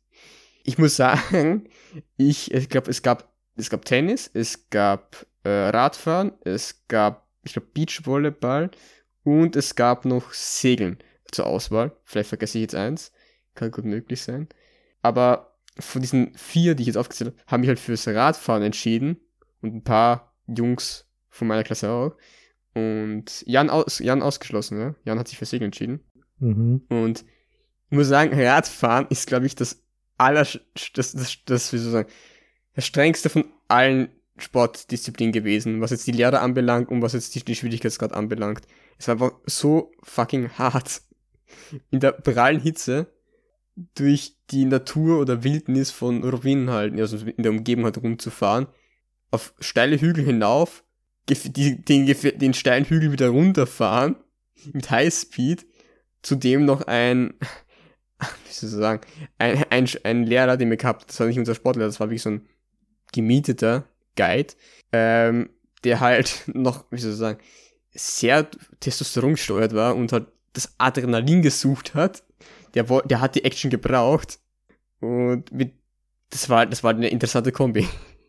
[0.64, 1.68] ich muss sagen,
[2.16, 7.52] ich, ich glaube, es gab, es gab Tennis, es gab äh, Radfahren, es gab ich
[7.52, 8.70] glaube, Beachvolleyball
[9.24, 10.98] und es gab noch Segeln
[11.30, 11.92] zur Auswahl.
[12.04, 13.12] Vielleicht vergesse ich jetzt eins.
[13.54, 14.48] Kann gut möglich sein.
[15.02, 19.18] Aber von diesen vier, die ich jetzt aufgezählt habe, habe ich halt fürs Radfahren entschieden.
[19.62, 22.16] Und ein paar Jungs von meiner Klasse auch.
[22.74, 24.94] Und Jan, aus, Jan ausgeschlossen, ja?
[25.04, 26.00] Jan hat sich für Segeln entschieden.
[26.38, 26.82] Mhm.
[26.88, 27.24] Und
[27.90, 29.82] ich muss sagen, Radfahren ist, glaube ich, das
[30.20, 30.46] aller,
[30.94, 32.08] das, das, das, wie soll ich sagen,
[32.74, 37.44] das strengste von allen Sportdisziplin gewesen, was jetzt die Lehre anbelangt und was jetzt die,
[37.44, 38.66] die Schwierigkeitsgrad anbelangt.
[38.98, 41.02] Es war einfach so fucking hart.
[41.90, 43.12] In der prallen Hitze
[43.94, 48.66] durch die Natur oder Wildnis von Rovin halt, also in der Umgebung halt rumzufahren,
[49.30, 50.84] auf steile Hügel hinauf,
[51.28, 54.16] den, den steilen Hügel wieder runterfahren,
[54.72, 55.66] mit Highspeed,
[56.22, 57.34] zudem noch ein,
[58.46, 59.00] wie soll ich sagen,
[59.38, 62.22] ein, ein, ein Lehrer, den wir gehabt, das war nicht unser Sportlehrer, das war wirklich
[62.22, 62.46] so ein
[63.12, 63.84] gemieteter,
[64.16, 64.54] Guide,
[64.92, 65.50] ähm,
[65.84, 67.38] der halt noch, wie soll ich sagen,
[67.92, 68.48] sehr
[68.80, 72.22] Testosteron gesteuert war und halt das Adrenalin gesucht hat.
[72.74, 74.38] Der, der hat die Action gebraucht.
[75.00, 75.74] Und mit,
[76.30, 77.88] das war, das war eine interessante Kombi.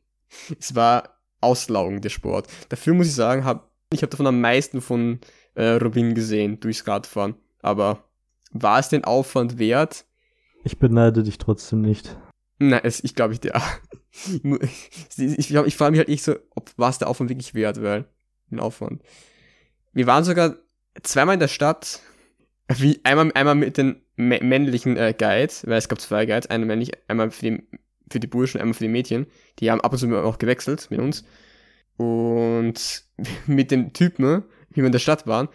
[0.60, 2.48] es war auslaugend, der Sport.
[2.70, 5.20] Dafür muss ich sagen, hab, ich habe davon am meisten von
[5.56, 7.36] äh, Robin gesehen durchs Radfahren.
[7.62, 8.04] Aber
[8.52, 10.06] war es den Aufwand wert?
[10.64, 12.18] Ich beneide dich trotzdem nicht.
[12.60, 13.54] Nein, es, ich glaube ich dir.
[15.18, 18.06] ich glaube, ich frage mich halt echt so, ob was der Aufwand wirklich wert wäre.
[18.52, 19.02] Den Aufwand.
[19.94, 20.58] Wir waren sogar
[21.02, 22.02] zweimal in der Stadt,
[22.68, 26.92] wie einmal, einmal mit den männlichen äh, Guides, weil es gab zwei Guides, einmal männlich,
[27.08, 27.64] einmal für die,
[28.10, 29.26] für die Burschen, einmal für die Mädchen.
[29.60, 31.26] Die haben ab und zu auch gewechselt mit uns.
[31.98, 33.06] Und
[33.48, 35.50] mit dem Typen, wie wir in der Stadt waren,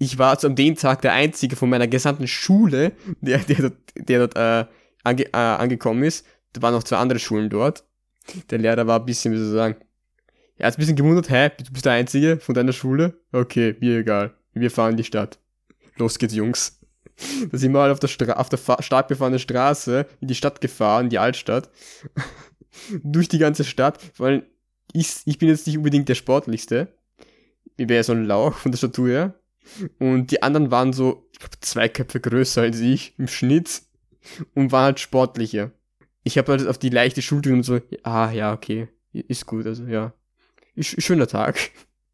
[0.00, 4.26] ich war zu dem Tag der einzige von meiner gesamten Schule, der, der dort, der
[4.26, 4.66] dort äh,
[5.04, 6.26] ange, äh, angekommen ist.
[6.54, 7.84] Da waren noch zwei andere Schulen dort.
[8.50, 9.76] Der Lehrer war ein bisschen, wie soll ich sagen,
[10.56, 13.14] er hat ein bisschen gewundert, hä, du bist der Einzige von deiner Schule?
[13.32, 14.34] Okay, mir egal.
[14.54, 15.38] Wir fahren in die Stadt.
[15.96, 16.80] Los geht's, Jungs.
[17.50, 20.62] Da sind wir halt auf der, Stra auf der stark befahrenen Straße in die Stadt
[20.62, 21.68] gefahren, in die Altstadt.
[23.02, 24.46] Durch die ganze Stadt, weil
[24.94, 26.88] ich, ich bin jetzt nicht unbedingt der Sportlichste.
[27.76, 29.39] Ich wäre so ein Lauch von der Statur her.
[29.98, 33.82] Und die anderen waren so, ich glaube, zwei Köpfe größer als ich im Schnitt
[34.54, 35.72] und waren halt sportlicher
[36.22, 39.84] ich habe halt auf die leichte Schulter und so, ah ja, okay, ist gut, also
[39.84, 40.12] ja.
[40.74, 41.58] Ist, schöner Tag.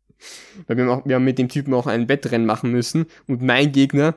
[0.67, 3.43] Weil wir haben, auch, wir haben mit dem Typen auch ein Wettrennen machen müssen und
[3.43, 4.17] mein Gegner,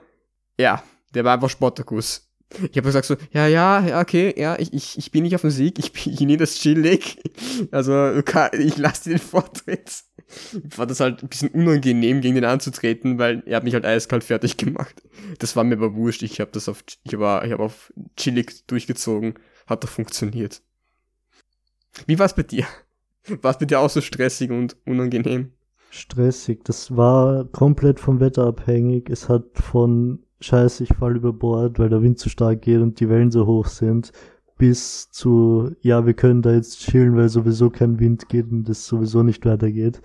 [0.58, 2.28] ja, der war einfach Sportakus.
[2.72, 5.42] Ich habe gesagt so, ja, ja, ja, okay, ja, ich, ich, ich bin nicht auf
[5.42, 7.22] dem Sieg, ich, ich nehme das chillig.
[7.72, 8.14] Also,
[8.54, 10.04] ich lasse dir den Vortritt.
[10.70, 14.24] Fand das halt ein bisschen unangenehm, gegen den anzutreten, weil er hat mich halt eiskalt
[14.24, 15.02] fertig gemacht.
[15.40, 18.66] Das war mir aber wurscht, ich habe das auf, ich war, ich habe auf chillig
[18.68, 19.36] durchgezogen
[19.70, 20.62] hat doch funktioniert.
[22.08, 22.66] Wie war es bei dir?
[23.42, 25.52] War es bei dir auch so stressig und unangenehm?
[25.92, 29.10] Stressig, das war komplett vom Wetter abhängig.
[29.10, 33.00] Es hat von Scheiße, ich fall über Bord, weil der Wind zu stark geht und
[33.00, 34.14] die Wellen so hoch sind,
[34.60, 38.86] bis zu, ja, wir können da jetzt chillen, weil sowieso kein Wind geht und es
[38.86, 40.02] sowieso nicht weitergeht.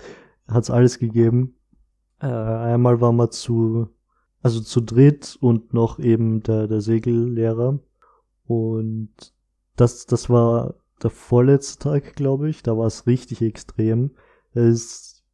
[0.47, 1.57] Hat's alles gegeben.
[2.21, 3.89] Äh, einmal waren wir zu,
[4.43, 7.81] also zu dritt und noch eben der, der Segellehrer.
[8.47, 9.11] Und
[9.75, 12.63] das, das war der vorletzte Tag, glaube ich.
[12.63, 14.13] Da war es richtig extrem.
[14.55, 15.25] Da ist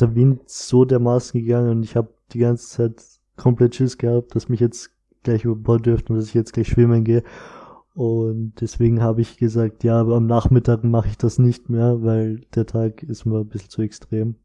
[0.00, 3.04] der Wind so dermaßen gegangen und ich habe die ganze Zeit
[3.36, 4.90] komplett Schiss gehabt, dass mich jetzt
[5.24, 7.22] gleich über Bord dürfte und dass ich jetzt gleich schwimmen gehe.
[7.94, 12.40] Und deswegen habe ich gesagt, ja, aber am Nachmittag mache ich das nicht mehr, weil
[12.54, 14.36] der Tag ist mir ein bisschen zu extrem.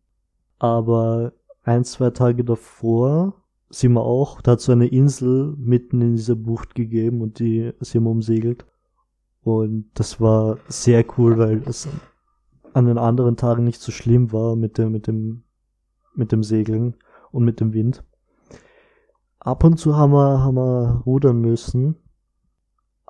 [0.60, 1.34] Aber
[1.64, 3.36] ein, zwei Tage davor
[3.70, 7.72] sind wir auch, da hat so eine Insel mitten in dieser Bucht gegeben und die
[7.80, 8.66] sind wir umsegelt.
[9.44, 11.88] Und das war sehr cool, weil es
[12.74, 15.44] an den anderen Tagen nicht so schlimm war mit dem, mit dem,
[16.16, 16.96] mit dem Segeln
[17.32, 18.04] und mit dem Wind.
[19.40, 21.96] Ab und zu haben wir, haben wir rudern müssen,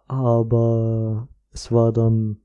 [0.08, 2.38] aber es war dann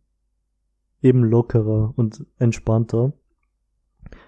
[1.01, 3.13] eben lockerer und entspannter.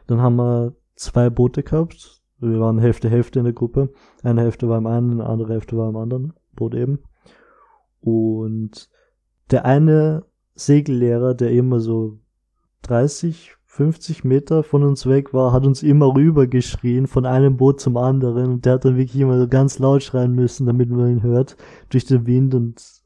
[0.06, 2.22] Dann haben wir zwei Boote gehabt.
[2.38, 3.92] Wir waren Hälfte Hälfte in der Gruppe.
[4.22, 6.98] Eine Hälfte war im einen, eine andere Hälfte war im anderen Boot eben.
[8.00, 8.90] Und
[9.50, 10.24] der eine
[10.54, 12.18] Segellehrer, der immer so
[12.82, 17.80] 30, 50 Meter von uns weg war, hat uns immer rüber geschrien von einem Boot
[17.80, 21.10] zum anderen und der hat dann wirklich immer so ganz laut schreien müssen, damit man
[21.10, 21.56] ihn hört
[21.88, 23.03] durch den Wind und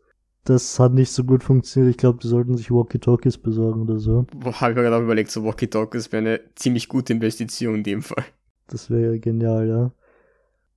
[0.49, 1.91] das hat nicht so gut funktioniert.
[1.91, 4.27] Ich glaube, die sollten sich Walkie-Talkies besorgen oder so.
[4.45, 8.25] Habe ich mir gerade überlegt, so Walkie-Talkies wäre eine ziemlich gute Investition in dem Fall.
[8.69, 9.93] Das wäre genial, ja.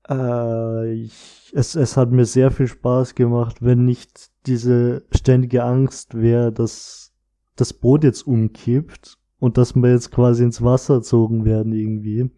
[0.10, 6.16] Äh, ich, es, es hat mir sehr viel Spaß gemacht, wenn nicht diese ständige Angst
[6.16, 7.14] wäre, dass
[7.56, 12.30] das Boot jetzt umkippt und dass wir jetzt quasi ins Wasser gezogen werden irgendwie.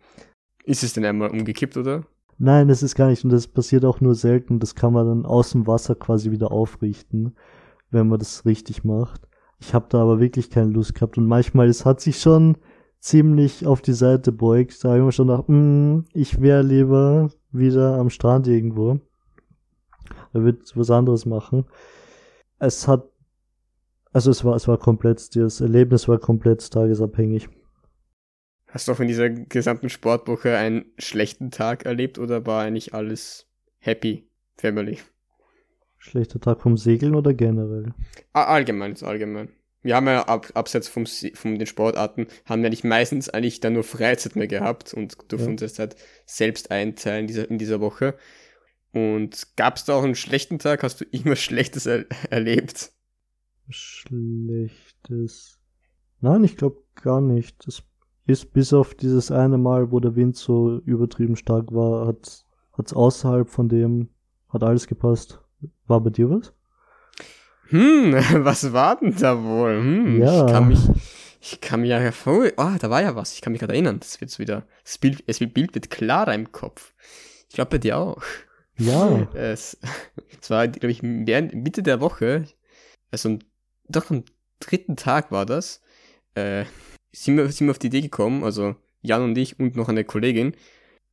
[0.65, 2.05] Ist es denn einmal umgekippt, oder?
[2.37, 4.59] Nein, das ist gar nicht und das passiert auch nur selten.
[4.59, 7.35] Das kann man dann aus dem Wasser quasi wieder aufrichten,
[7.91, 9.27] wenn man das richtig macht.
[9.59, 12.57] Ich habe da aber wirklich keine Lust gehabt und manchmal, es hat sich schon
[12.99, 14.83] ziemlich auf die Seite beugt.
[14.83, 18.99] Da habe ich mir schon gedacht, mm, ich wäre lieber wieder am Strand irgendwo.
[20.33, 21.65] Er wird was anderes machen.
[22.59, 23.07] Es hat,
[24.11, 27.49] also es war, es war komplett, das Erlebnis war komplett tagesabhängig.
[28.73, 33.47] Hast du auch in dieser gesamten Sportwoche einen schlechten Tag erlebt oder war eigentlich alles
[33.77, 34.97] happy, family?
[35.99, 37.93] Schlechter Tag vom Segeln oder generell?
[38.33, 39.49] Allgemein, allgemein.
[39.83, 43.73] Wir haben ja ab, abseits vom, von den Sportarten, haben wir nicht meistens eigentlich dann
[43.73, 45.51] nur Freizeit mehr gehabt und durften ja.
[45.51, 45.95] uns das halt
[46.25, 48.17] selbst einteilen in dieser, in dieser Woche.
[48.91, 50.81] Und gab es da auch einen schlechten Tag?
[50.81, 52.91] Hast du irgendwas Schlechtes er erlebt?
[53.69, 55.59] Schlechtes.
[56.21, 57.67] Nein, ich glaube gar nicht.
[57.67, 57.83] Das
[58.25, 62.93] ist bis auf dieses eine Mal, wo der Wind so übertrieben stark war, hat hat's
[62.93, 64.09] außerhalb von dem
[64.49, 65.39] hat alles gepasst.
[65.87, 66.53] War bei dir was?
[67.67, 68.13] Hm,
[68.45, 69.77] was war denn da wohl?
[69.77, 70.45] Hm, ja.
[70.45, 70.89] Ich kann mich,
[71.41, 73.33] ich kann mich ja hervor, oh, da war ja was.
[73.33, 73.99] Ich kann mich gerade erinnern.
[73.99, 76.93] Das wird wieder, das Bild, das Bild wird klarer im Kopf.
[77.49, 78.21] Ich glaube bei dir auch.
[78.77, 79.27] Ja.
[79.33, 79.77] Es,
[80.41, 82.45] es war, glaube ich, Mitte der Woche,
[83.11, 83.37] also
[83.87, 84.23] doch am
[84.59, 85.81] dritten Tag war das,
[86.35, 86.65] äh,
[87.13, 90.03] sind wir, sind wir auf die Idee gekommen, also Jan und ich und noch eine
[90.03, 90.55] Kollegin,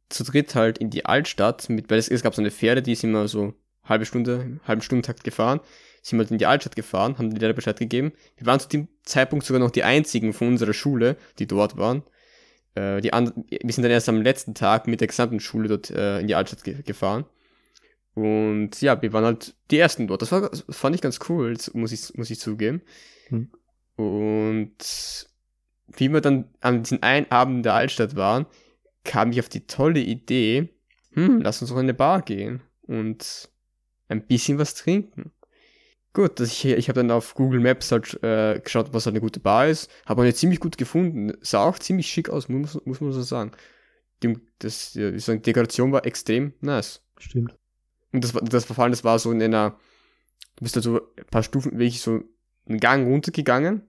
[0.08, 2.92] zu dritt halt in die Altstadt, mit, weil es, es gab so eine Fähre, die
[2.92, 5.60] ist immer so halbe Stunde, halben Stundentakt gefahren,
[6.02, 8.12] sind wir halt in die Altstadt gefahren, haben die Lehrer Bescheid gegeben.
[8.36, 12.02] Wir waren zu dem Zeitpunkt sogar noch die einzigen von unserer Schule, die dort waren.
[12.74, 15.90] Äh, die and wir sind dann erst am letzten Tag mit der gesamten Schule dort
[15.90, 17.26] äh, in die Altstadt ge gefahren.
[18.14, 20.22] Und ja, wir waren halt die ersten dort.
[20.22, 22.82] Das, war, das fand ich ganz cool, muss ich, muss ich zugeben.
[23.28, 23.50] Hm.
[23.96, 25.28] Und
[25.96, 28.46] wie wir dann an diesem einen Abend in der Altstadt waren,
[29.04, 30.68] kam ich auf die tolle Idee,
[31.12, 33.48] hm, lass uns doch in eine Bar gehen und
[34.08, 35.32] ein bisschen was trinken.
[36.12, 39.38] Gut, ich, ich habe dann auf Google Maps halt äh, geschaut, was halt eine gute
[39.38, 39.88] Bar ist.
[40.06, 41.32] Habe eine ziemlich gut gefunden.
[41.40, 43.52] Sah auch ziemlich schick aus, muss, muss man so sagen.
[44.22, 47.02] Die, das, die, die Dekoration war extrem nice.
[47.16, 47.56] Stimmt.
[48.12, 49.78] Und das, das Verfallen, das war so in einer,
[50.56, 52.22] du bist da so ein paar Stufen, wirklich so
[52.68, 53.82] einen Gang runtergegangen,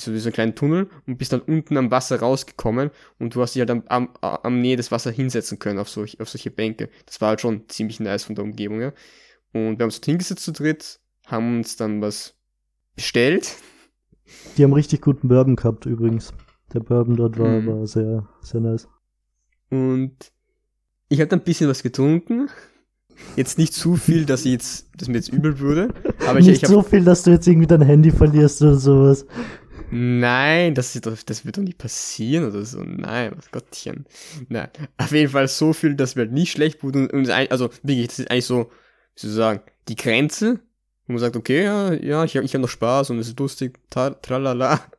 [0.00, 3.42] so wie so einen kleinen Tunnel und bist dann unten am Wasser rausgekommen und du
[3.42, 6.50] hast dich halt am, am, am Nähe des Wassers hinsetzen können auf, solch, auf solche
[6.50, 6.88] Bänke.
[7.06, 8.92] Das war halt schon ziemlich nice von der Umgebung, ja.
[9.52, 12.34] Und wir haben uns hingesetzt zu dritt, haben uns dann was
[12.94, 13.56] bestellt.
[14.56, 16.32] Die haben richtig guten Bourbon gehabt übrigens.
[16.72, 17.66] Der Bourbon dort war, mhm.
[17.66, 18.88] war sehr, sehr nice.
[19.70, 20.14] Und
[21.08, 22.48] ich habe dann ein bisschen was getrunken.
[23.36, 25.88] Jetzt nicht zu viel, dass ich jetzt, dass mir jetzt übel würde.
[26.26, 29.26] Aber nicht ich, ich so viel, dass du jetzt irgendwie dein Handy verlierst oder sowas.
[29.90, 32.82] Nein, das, ist doch, das wird doch nicht passieren oder so.
[32.82, 34.06] Nein, was Gottchen.
[34.48, 34.68] Nein.
[34.96, 37.08] Auf jeden Fall so viel, dass wir halt nicht schlecht wurden.
[37.08, 38.70] Und, also wirklich, das ist eigentlich so,
[39.14, 40.60] wie soll ich sagen, die Grenze
[41.08, 43.40] wo man sagt, okay, ja, ja ich habe ich hab noch Spaß und es ist
[43.40, 44.80] lustig, tralala.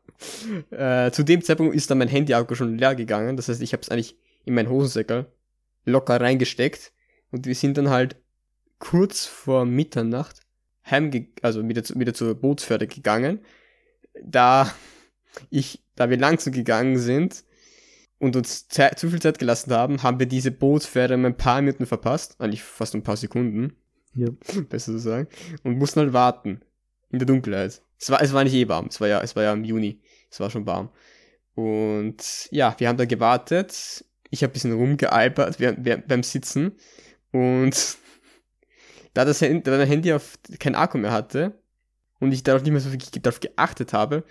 [0.70, 3.38] Äh, zu dem Zeitpunkt ist dann mein Handy-Akku schon leer gegangen.
[3.38, 5.28] Das heißt, ich habe es eigentlich in meinen Hosensäckel
[5.86, 6.92] locker reingesteckt.
[7.32, 8.18] Und wir sind dann halt
[8.80, 10.42] kurz vor Mitternacht
[10.86, 11.10] heim,
[11.42, 13.40] also wieder, zu, wieder zur Bootsförde gegangen.
[14.24, 14.74] Da
[15.50, 17.44] ich, da wir langsam gegangen sind
[18.18, 21.62] und uns Zeit, zu viel Zeit gelassen haben, haben wir diese Bootsfähre um ein paar
[21.62, 22.36] Minuten verpasst.
[22.40, 23.76] Eigentlich fast ein paar Sekunden.
[24.14, 24.28] Ja.
[24.70, 25.28] Besser zu sagen.
[25.64, 26.62] Und mussten halt warten.
[27.12, 27.82] In der Dunkelheit.
[27.98, 28.88] Es war, es war nicht eh warm.
[28.88, 30.02] Es war ja, es war ja im Juni.
[30.30, 30.90] Es war schon warm.
[31.56, 34.06] Und ja, wir haben da gewartet.
[34.30, 35.58] Ich habe ein bisschen rumgealbert
[36.08, 36.74] beim Sitzen.
[37.32, 37.98] Und
[39.14, 41.60] da das Handy, da mein Handy auf kein Akku mehr hatte
[42.20, 44.24] und ich darauf nicht mehr so viel darauf geachtet habe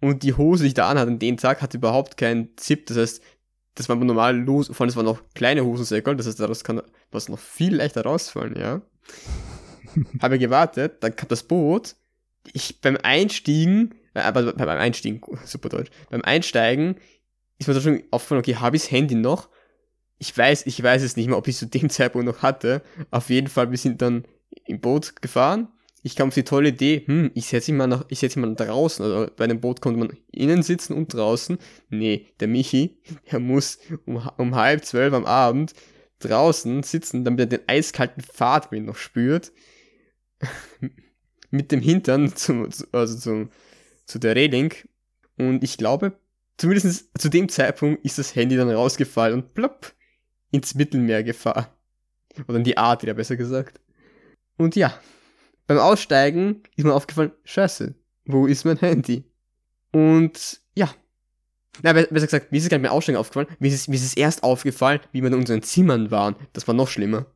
[0.00, 2.86] und die Hose, die ich da anhatte an dem Tag, hatte überhaupt keinen Zip.
[2.86, 3.22] Das heißt,
[3.74, 6.82] das war normal los, vor allem es waren noch kleine Hosensäckel, das heißt, daraus kann
[7.10, 8.82] was noch viel leichter rausfallen, ja.
[10.20, 11.96] habe gewartet, dann kam das Boot.
[12.52, 16.96] Ich beim Einstiegen, äh, aber beim Einstiegen, super deutsch, beim Einsteigen
[17.58, 19.48] ist mir da schon aufgefallen, okay, habe ich das Handy noch?
[20.18, 22.82] Ich weiß, ich weiß es nicht mehr, ob ich es zu dem Zeitpunkt noch hatte.
[23.10, 24.26] Auf jeden Fall, wir sind dann
[24.66, 25.68] im Boot gefahren
[26.06, 28.48] ich kam auf die tolle Idee, hm, ich setze mich mal nach, ich setze mich
[28.48, 31.58] mal draußen, also bei einem Boot konnte man innen sitzen und draußen.
[31.90, 32.96] Nee, der Michi,
[33.32, 35.74] der muss um, um halb zwölf am Abend
[36.20, 39.50] draußen sitzen, damit er den eiskalten Fahrtwind noch spürt.
[41.50, 43.50] Mit dem Hintern zum, also zum,
[44.04, 44.72] zu der Reling.
[45.36, 46.20] Und ich glaube,
[46.56, 49.92] zumindest zu dem Zeitpunkt ist das Handy dann rausgefallen und plopp
[50.52, 51.66] ins Mittelmeer gefahren.
[52.46, 53.80] Oder in die Art wieder besser gesagt.
[54.56, 54.96] Und ja,
[55.66, 57.94] beim Aussteigen ist mir aufgefallen, scheiße,
[58.26, 59.24] wo ist mein Handy?
[59.92, 60.90] Und ja.
[61.82, 63.96] Na, besser gesagt, mir ist es gar nicht beim Aussteigen aufgefallen, mir ist, es, mir
[63.96, 66.36] ist es erst aufgefallen, wie wir in unseren Zimmern waren.
[66.52, 67.26] Das war noch schlimmer.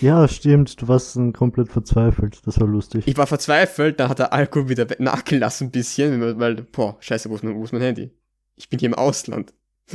[0.00, 3.06] Ja, stimmt, du warst dann komplett verzweifelt, das war lustig.
[3.06, 7.36] Ich war verzweifelt, dann hat der Alkohol wieder nachgelassen ein bisschen, weil, boah, scheiße, wo
[7.36, 8.10] ist mein, wo ist mein Handy?
[8.56, 9.54] Ich bin hier im Ausland.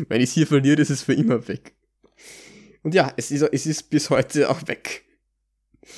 [0.10, 1.76] Wenn ich es hier verliere, ist es für immer weg.
[2.84, 5.06] Und ja, es ist, es ist bis heute auch weg.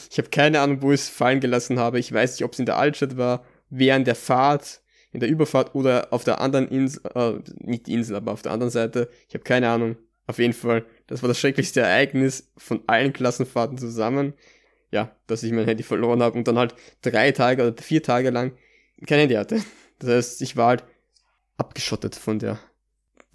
[0.09, 1.99] Ich habe keine Ahnung, wo ich es fallen gelassen habe.
[1.99, 4.81] Ich weiß nicht, ob es in der Altstadt war, während der Fahrt,
[5.11, 8.51] in der Überfahrt oder auf der anderen Insel, äh, nicht die Insel, aber auf der
[8.51, 9.09] anderen Seite.
[9.27, 9.97] Ich habe keine Ahnung.
[10.27, 14.33] Auf jeden Fall, das war das schrecklichste Ereignis von allen Klassenfahrten zusammen.
[14.91, 18.29] Ja, dass ich mein Handy verloren habe und dann halt drei Tage oder vier Tage
[18.29, 18.53] lang
[19.07, 19.61] kein Handy hatte.
[19.99, 20.83] Das heißt, ich war halt
[21.57, 22.59] abgeschottet von der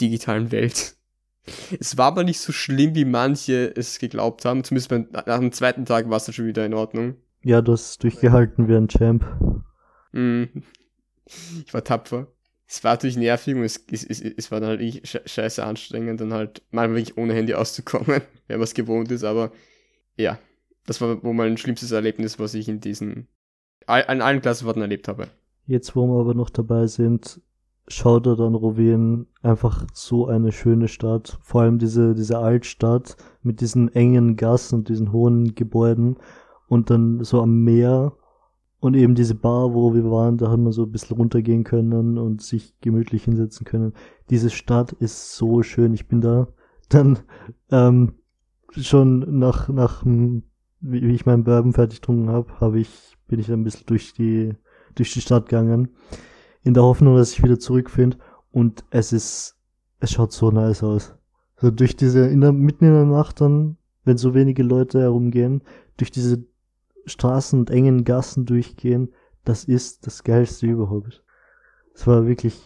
[0.01, 0.95] digitalen Welt.
[1.79, 4.65] Es war aber nicht so schlimm, wie manche es geglaubt haben.
[4.65, 7.17] Zumindest beim, nach dem zweiten Tag war es dann schon wieder in Ordnung.
[7.43, 9.25] Ja, du hast durchgehalten wie ein Champ.
[10.13, 10.45] Mm.
[11.67, 12.29] Ich war tapfer.
[12.67, 16.21] Es war natürlich nervig und es, es, es, es war dann halt ich scheiße anstrengend,
[16.21, 19.53] dann halt manchmal wirklich ohne Handy auszukommen, wenn man es gewohnt ist, aber
[20.17, 20.39] ja,
[20.87, 23.29] das war wohl mein schlimmstes Erlebnis, was ich in diesen,
[23.87, 25.29] an allen Klassenfahrten erlebt habe.
[25.67, 27.41] Jetzt, wo wir aber noch dabei sind,
[27.87, 31.39] Shoutout an Rowen, einfach so eine schöne Stadt.
[31.43, 36.17] Vor allem diese, diese Altstadt mit diesen engen Gassen und diesen hohen Gebäuden
[36.67, 38.15] und dann so am Meer
[38.81, 42.17] und eben diese Bar, wo wir waren, da hat man so ein bisschen runtergehen können
[42.19, 43.93] und sich gemütlich hinsetzen können.
[44.31, 45.93] Diese Stadt ist so schön.
[45.93, 46.49] Ich bin da
[46.89, 47.19] dann
[47.71, 48.15] ähm,
[48.73, 50.05] schon nach, nach
[50.81, 54.55] wie ich meinen Bourbon fertig getrunken habe, habe ich, bin ich ein bisschen durch die,
[54.95, 55.91] durch die Stadt gegangen
[56.65, 58.19] in der Hoffnung, dass ich wieder zurückfinde.
[58.51, 59.57] Und es ist,
[60.01, 61.15] es schaut so nice aus.
[61.61, 65.63] So durch diese, in der, mitten in der Nacht dann, wenn so wenige Leute herumgehen,
[65.97, 66.45] durch diese
[67.07, 69.13] Straßen und engen Gassen durchgehen,
[69.45, 71.23] das ist das geilste überhaupt.
[71.95, 72.61] Es war wirklich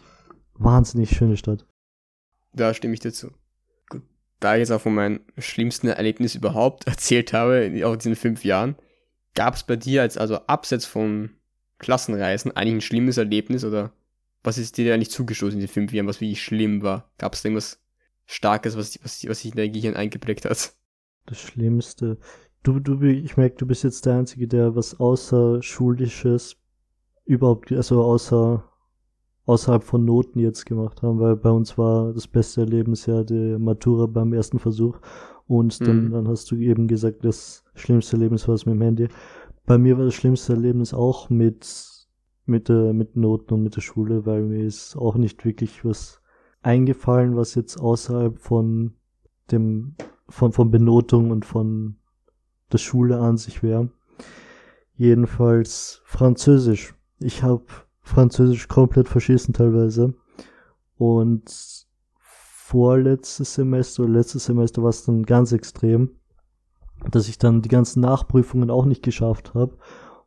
[0.54, 1.66] wahnsinnig schöne Stadt.
[2.52, 3.30] Da stimme ich dir zu.
[3.88, 4.02] Gut,
[4.40, 8.44] da ich jetzt auch von meinem schlimmsten Erlebnis überhaupt erzählt habe, auch in diesen fünf
[8.44, 8.76] Jahren,
[9.34, 11.30] gab es bei dir als also abseits von
[11.78, 13.92] Klassenreisen eigentlich ein schlimmes Erlebnis oder
[14.42, 17.10] was ist dir eigentlich zugestoßen in den fünf Jahren, was wirklich schlimm war?
[17.18, 17.80] Gab es irgendwas
[18.26, 20.72] Starkes, was, was, was sich in dein Gehirn eingeprägt hat?
[21.26, 22.18] Das Schlimmste.
[22.62, 26.56] Du, du, ich merke, du bist jetzt der Einzige, der was außerschulisches
[27.24, 28.64] überhaupt, also außer,
[29.44, 33.58] außerhalb von Noten jetzt gemacht haben, weil bei uns war das beste Erlebnis ja die
[33.58, 34.98] Matura beim ersten Versuch
[35.46, 36.10] und dann, mhm.
[36.12, 39.08] dann hast du eben gesagt, das schlimmste Erlebnis war es mit dem Handy.
[39.68, 42.08] Bei mir war das schlimmste Erlebnis auch mit,
[42.46, 46.22] mit, der, mit Noten und mit der Schule, weil mir ist auch nicht wirklich was
[46.62, 48.94] eingefallen, was jetzt außerhalb von
[49.50, 49.94] dem,
[50.26, 51.96] von, von Benotung und von
[52.72, 53.90] der Schule an sich wäre.
[54.96, 56.94] Jedenfalls Französisch.
[57.18, 57.66] Ich habe
[58.00, 60.14] Französisch komplett verschissen teilweise.
[60.96, 66.17] Und vorletztes Semester oder letztes Semester war es dann ganz extrem
[67.10, 69.76] dass ich dann die ganzen Nachprüfungen auch nicht geschafft habe.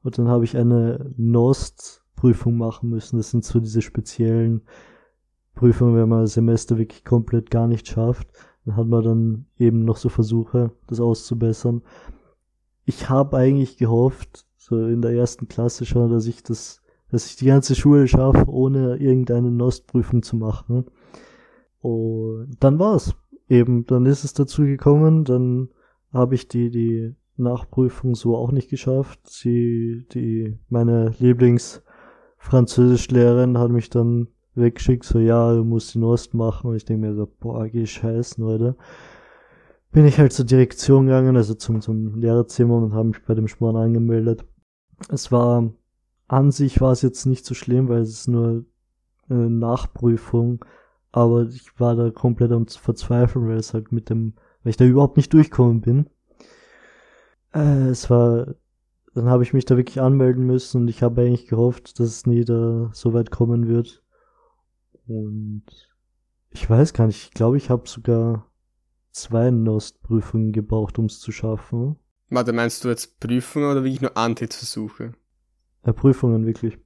[0.03, 3.17] Und dann habe ich eine Nost-Prüfung machen müssen.
[3.17, 4.61] Das sind so diese speziellen
[5.53, 8.27] Prüfungen, wenn man Semester wirklich komplett gar nicht schafft.
[8.65, 11.81] Dann hat man dann eben noch so Versuche, das auszubessern.
[12.85, 17.35] Ich habe eigentlich gehofft, So in der ersten Klasse schon, dass ich das, dass ich
[17.35, 20.85] die ganze Schule schaffe, ohne irgendeine Nostprüfung zu machen.
[21.81, 23.15] Und dann war's.
[23.49, 25.69] Eben, dann ist es dazu gekommen, dann
[26.13, 29.21] habe ich die, die Nachprüfung so auch nicht geschafft.
[29.27, 36.69] Sie, die, meine Lieblingsfranzösischlehrerin hat mich dann weggeschickt, so, ja, du musst den Ost machen.
[36.69, 38.75] Und ich denke mir so, boah, geh scheißen, Leute.
[39.91, 43.49] Bin ich halt zur Direktion gegangen, also zum, zum Lehrerzimmer und habe mich bei dem
[43.49, 44.45] Schmarrn angemeldet.
[45.09, 45.73] Es war,
[46.27, 48.63] an sich war es jetzt nicht so schlimm, weil es ist nur
[49.27, 50.63] eine Nachprüfung,
[51.11, 54.85] aber ich war da komplett am Verzweifeln, weil es halt mit dem, weil ich da
[54.85, 56.09] überhaupt nicht durchkommen bin.
[57.53, 58.55] Äh, es war,
[59.13, 62.25] dann habe ich mich da wirklich anmelden müssen und ich habe eigentlich gehofft, dass es
[62.25, 64.03] nie da so weit kommen wird.
[65.07, 65.63] Und
[66.49, 68.51] ich weiß gar nicht, ich glaube, ich habe sogar
[69.11, 71.97] zwei Nost-Prüfungen gebraucht, um es zu schaffen.
[72.29, 75.13] Warte, meinst du jetzt Prüfungen oder wirklich nur Antrittsversuche?
[75.85, 76.77] Ja, Prüfungen, wirklich.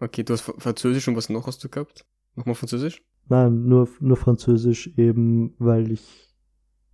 [0.00, 2.06] Okay, du hast Französisch und was noch hast du gehabt?
[2.34, 3.02] Nochmal Französisch?
[3.28, 6.33] Nein, nur, nur Französisch eben, weil ich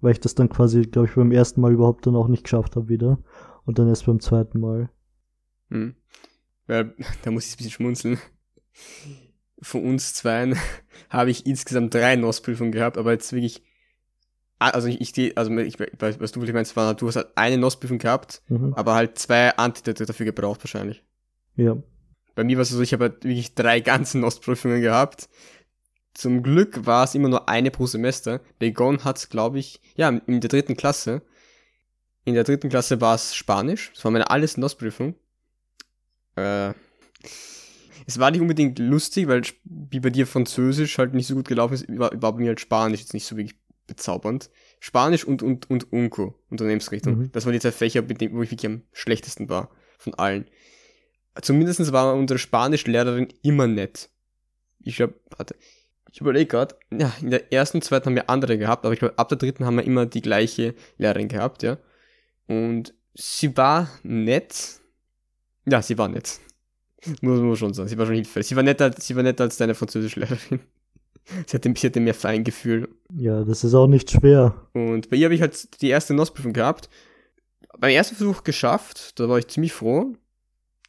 [0.01, 2.77] weil ich das dann quasi, glaube ich, beim ersten Mal überhaupt dann auch nicht geschafft
[2.77, 3.19] habe wieder.
[3.65, 4.91] Und dann erst beim zweiten Mal.
[5.71, 5.95] Hm.
[6.69, 6.85] Ja,
[7.23, 8.19] da muss ich ein bisschen schmunzeln.
[9.63, 10.57] Von uns zweien
[11.11, 13.63] habe ich insgesamt drei NOS-Prüfungen gehabt, aber jetzt wirklich,
[14.59, 17.99] also ich, ich also ich, was du wirklich meinst, war, du hast halt eine NOS-Prüfung
[17.99, 18.73] gehabt, mhm.
[18.75, 21.05] aber halt zwei Antidate dafür gebraucht wahrscheinlich.
[21.57, 21.77] Ja.
[22.35, 25.29] Bei mir war es so, ich habe halt wirklich drei ganze NOS-Prüfungen gehabt
[26.15, 28.41] zum Glück war es immer nur eine pro Semester.
[28.59, 31.23] Begonnen hat es, glaube ich, ja, in der dritten Klasse.
[32.25, 33.93] In der dritten Klasse war es Spanisch.
[33.95, 35.15] Das war meine alles NOS-Prüfung.
[36.37, 36.75] Äh,
[38.07, 41.75] es war nicht unbedingt lustig, weil wie bei dir Französisch halt nicht so gut gelaufen
[41.75, 44.51] ist, war, war bei mir halt Spanisch jetzt nicht so wirklich bezaubernd.
[44.81, 47.19] Spanisch und, und, und Unco, Unternehmensrichtung.
[47.19, 47.33] Mhm.
[47.33, 49.71] Das waren die zwei Fächer, mit denen, wo ich wirklich am schlechtesten war.
[49.99, 50.47] Von allen.
[51.43, 54.11] Zumindest war unsere Spanischlehrerin immer nett.
[54.81, 55.55] Ich glaube, warte,
[56.13, 58.99] ich überlege gerade, ja, in der ersten, und zweiten haben wir andere gehabt, aber ich
[58.99, 61.79] glaube, ab der dritten haben wir immer die gleiche Lehrerin gehabt, ja.
[62.47, 64.81] Und sie war nett.
[65.67, 66.41] Ja, sie war nett.
[67.21, 67.89] Muss man schon sagen.
[67.89, 68.47] Sie war schon hilfreich.
[68.47, 70.61] Sie war netter, sie war netter als deine Französischlehrerin.
[71.47, 72.89] Sie hatte, sie hatte mehr Feingefühl.
[73.15, 74.67] Ja, das ist auch nicht schwer.
[74.73, 76.89] Und bei ihr habe ich halt die erste NOS-Prüfung gehabt.
[77.79, 80.17] Beim ersten Versuch geschafft, da war ich ziemlich froh.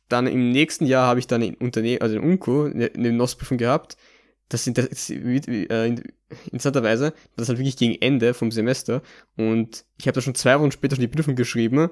[0.09, 3.59] Dann im nächsten Jahr habe ich dann in Unternehmen, also in UNCO, eine, eine NOS-Prüfung
[3.59, 3.97] gehabt
[4.51, 5.95] das sind das, äh,
[6.51, 9.01] interessanterweise, das halt wirklich gegen Ende vom Semester
[9.37, 11.89] und ich habe da schon zwei Wochen später schon die Prüfung geschrieben.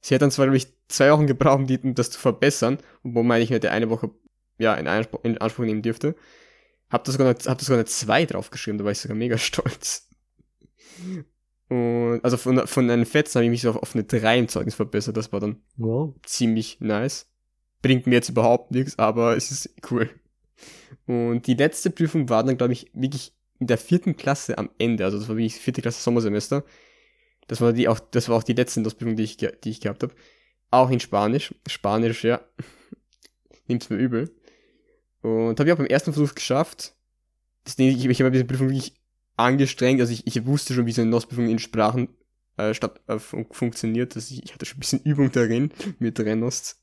[0.00, 3.36] Sie hat dann zwar, glaube ich, zwei Wochen gebraucht, um das zu verbessern, wo man
[3.36, 4.10] eigentlich hätte eine Woche
[4.58, 6.14] ja, in, Anspruch, in Anspruch nehmen dürfte.
[6.90, 9.38] Hab da sogar eine, hab da sogar eine 2 draufgeschrieben, da war ich sogar mega
[9.38, 10.08] stolz.
[11.68, 14.48] Und also von, von einem Fetzen habe ich mich so auf, auf eine 3 im
[14.48, 16.14] Zeugnis verbessert, das war dann wow.
[16.24, 17.28] ziemlich nice.
[17.80, 20.10] Bringt mir jetzt überhaupt nichts, aber es ist cool.
[21.06, 25.04] Und die letzte Prüfung war dann, glaube ich, wirklich in der vierten Klasse am Ende.
[25.04, 26.64] Also das war wirklich vierte Klasse Sommersemester.
[27.48, 30.02] Das war die auch, das war auch die letzte Prüfung, die ich, die ich gehabt
[30.02, 30.14] habe.
[30.70, 31.54] Auch in Spanisch.
[31.66, 32.40] Spanisch, ja.
[33.68, 34.34] Nimmt's mir übel.
[35.22, 36.94] Und habe ich auch beim ersten Versuch geschafft.
[37.78, 38.94] Ding, ich, ich habe diese Prüfung wirklich
[39.36, 40.00] angestrengt.
[40.00, 42.08] Also ich, ich wusste schon, wie so eine NOS-Prüfung in Sprachen
[42.56, 44.16] äh, statt, äh, fun funktioniert.
[44.16, 46.82] Also ich, ich hatte schon ein bisschen Übung darin mit Rennost.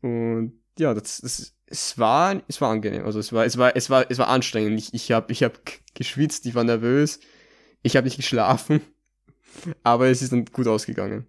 [0.00, 3.04] Und ja, das, das es war, es war angenehm.
[3.04, 4.78] Also es war, es war, es war, es war anstrengend.
[4.78, 5.54] Ich, ich habe, ich habe
[5.94, 7.20] geschwitzt, ich war nervös,
[7.82, 8.80] ich habe nicht geschlafen,
[9.84, 11.26] aber es ist dann gut ausgegangen.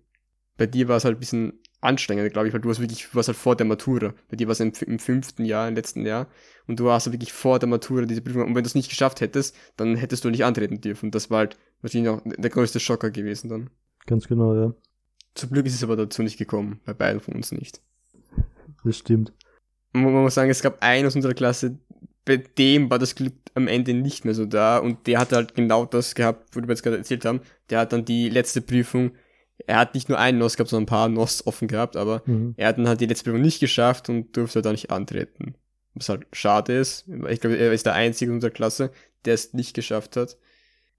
[0.57, 3.15] Bei dir war es halt ein bisschen anstrengend, glaube ich, weil du warst wirklich, du
[3.15, 4.13] warst halt vor der Matura.
[4.29, 6.27] Bei dir war es im, im, fünften Jahr, im letzten Jahr,
[6.67, 8.43] und du warst halt wirklich vor der Matura diese Prüfung.
[8.43, 11.11] Und wenn du es nicht geschafft hättest, dann hättest du nicht antreten dürfen.
[11.11, 13.69] Das war halt wahrscheinlich auch der größte Schocker gewesen dann.
[14.07, 14.73] Ganz genau, ja.
[15.35, 17.81] Zum Glück ist es aber dazu nicht gekommen, bei beiden von uns nicht.
[18.83, 19.31] Das stimmt
[19.93, 21.77] man muss sagen, es gab einen aus unserer Klasse,
[22.25, 25.55] bei dem war das Glück am Ende nicht mehr so da und der hat halt
[25.55, 27.41] genau das gehabt, wo wir jetzt gerade erzählt haben.
[27.69, 29.11] Der hat dann die letzte Prüfung,
[29.67, 32.53] er hat nicht nur einen NOS gehabt, sondern ein paar NOS offen gehabt, aber mhm.
[32.57, 35.55] er hat dann halt die letzte Prüfung nicht geschafft und durfte da nicht antreten.
[35.93, 37.07] Was halt schade ist.
[37.29, 38.91] Ich glaube, er ist der Einzige in unserer Klasse,
[39.25, 40.37] der es nicht geschafft hat.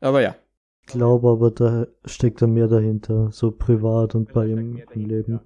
[0.00, 0.36] Aber ja.
[0.82, 5.40] Ich glaube aber, da steckt da mehr dahinter, so privat und bei ihm im Leben.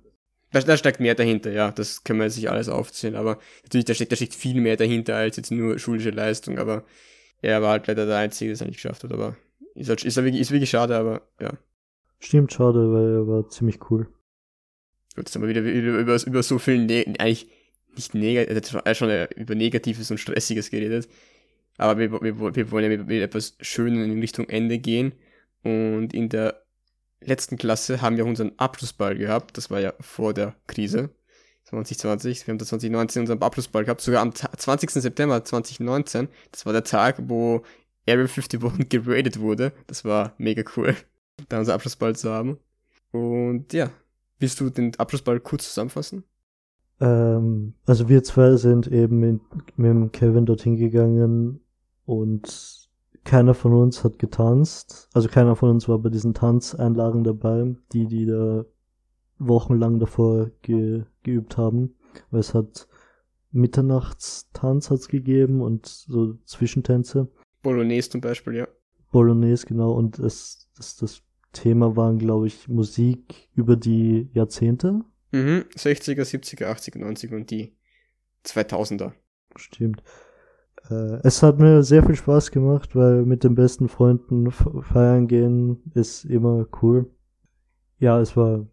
[0.57, 3.93] Da, da steckt mehr dahinter, ja, das können wir sich alles aufzählen, aber natürlich, da
[3.93, 6.85] steckt, da steckt viel mehr dahinter als jetzt nur schulische Leistung, aber
[7.43, 9.37] er war halt leider der Einzige, der es nicht geschafft hat, aber
[9.75, 11.53] ist, halt, ist, wirklich, ist wirklich schade, aber ja.
[12.21, 14.05] Stimmt, schade, weil er war ziemlich cool.
[15.15, 17.51] Gut, jetzt haben wir wieder über, über, über so viel, ne eigentlich
[17.95, 21.09] nicht negativ, hat schon über Negatives und Stressiges geredet,
[21.77, 25.13] aber wir, wir, wir wollen ja mit, mit etwas Schönen in Richtung Ende gehen.
[25.63, 26.66] Und in der
[27.27, 29.57] letzten Klasse haben wir unseren Abschlussball gehabt.
[29.57, 31.11] Das war ja vor der Krise.
[31.65, 32.47] 2020.
[32.47, 34.91] Wir haben da 2019 unseren Abschlussball gehabt, sogar am 20.
[34.91, 36.29] September 2019.
[36.53, 37.63] Das war der Tag, wo
[38.09, 39.73] Area 51 geradet wurde.
[39.87, 40.95] Das war mega cool,
[41.49, 42.59] da unser Abschlussball zu haben.
[43.11, 43.91] Und ja,
[44.39, 46.25] willst du den Abschlussball kurz zusammenfassen?
[47.01, 49.41] Ähm, also wir zwei sind eben mit,
[49.77, 51.61] mit Kevin dorthin gegangen
[52.05, 52.86] und
[53.27, 55.11] keiner von uns hat getanzt.
[55.13, 58.65] Also keiner von uns war bei diesen Tanzeinlagen dabei, die die da
[59.39, 61.97] wochenlang davor ge geübt haben.
[62.31, 62.89] Weil es hat
[63.51, 67.29] Mitternachtstanz hat's gegeben und so Zwischentänze.
[67.63, 68.69] Bolognese zum Beispiel, ja.
[69.11, 69.93] Bolognese, genau.
[69.93, 71.23] Und es, das, das
[71.53, 75.03] Thema waren, glaube ich, Musik über die Jahrzehnte.
[75.33, 77.77] Mhm, 60er, 70er, 80er, 90er und die
[78.45, 79.13] 2000er.
[79.57, 80.03] Stimmt.
[80.91, 85.83] Äh, es hat mir sehr viel Spaß gemacht, weil mit den besten Freunden feiern gehen
[85.95, 87.11] ist immer cool.
[87.99, 88.67] Ja, es war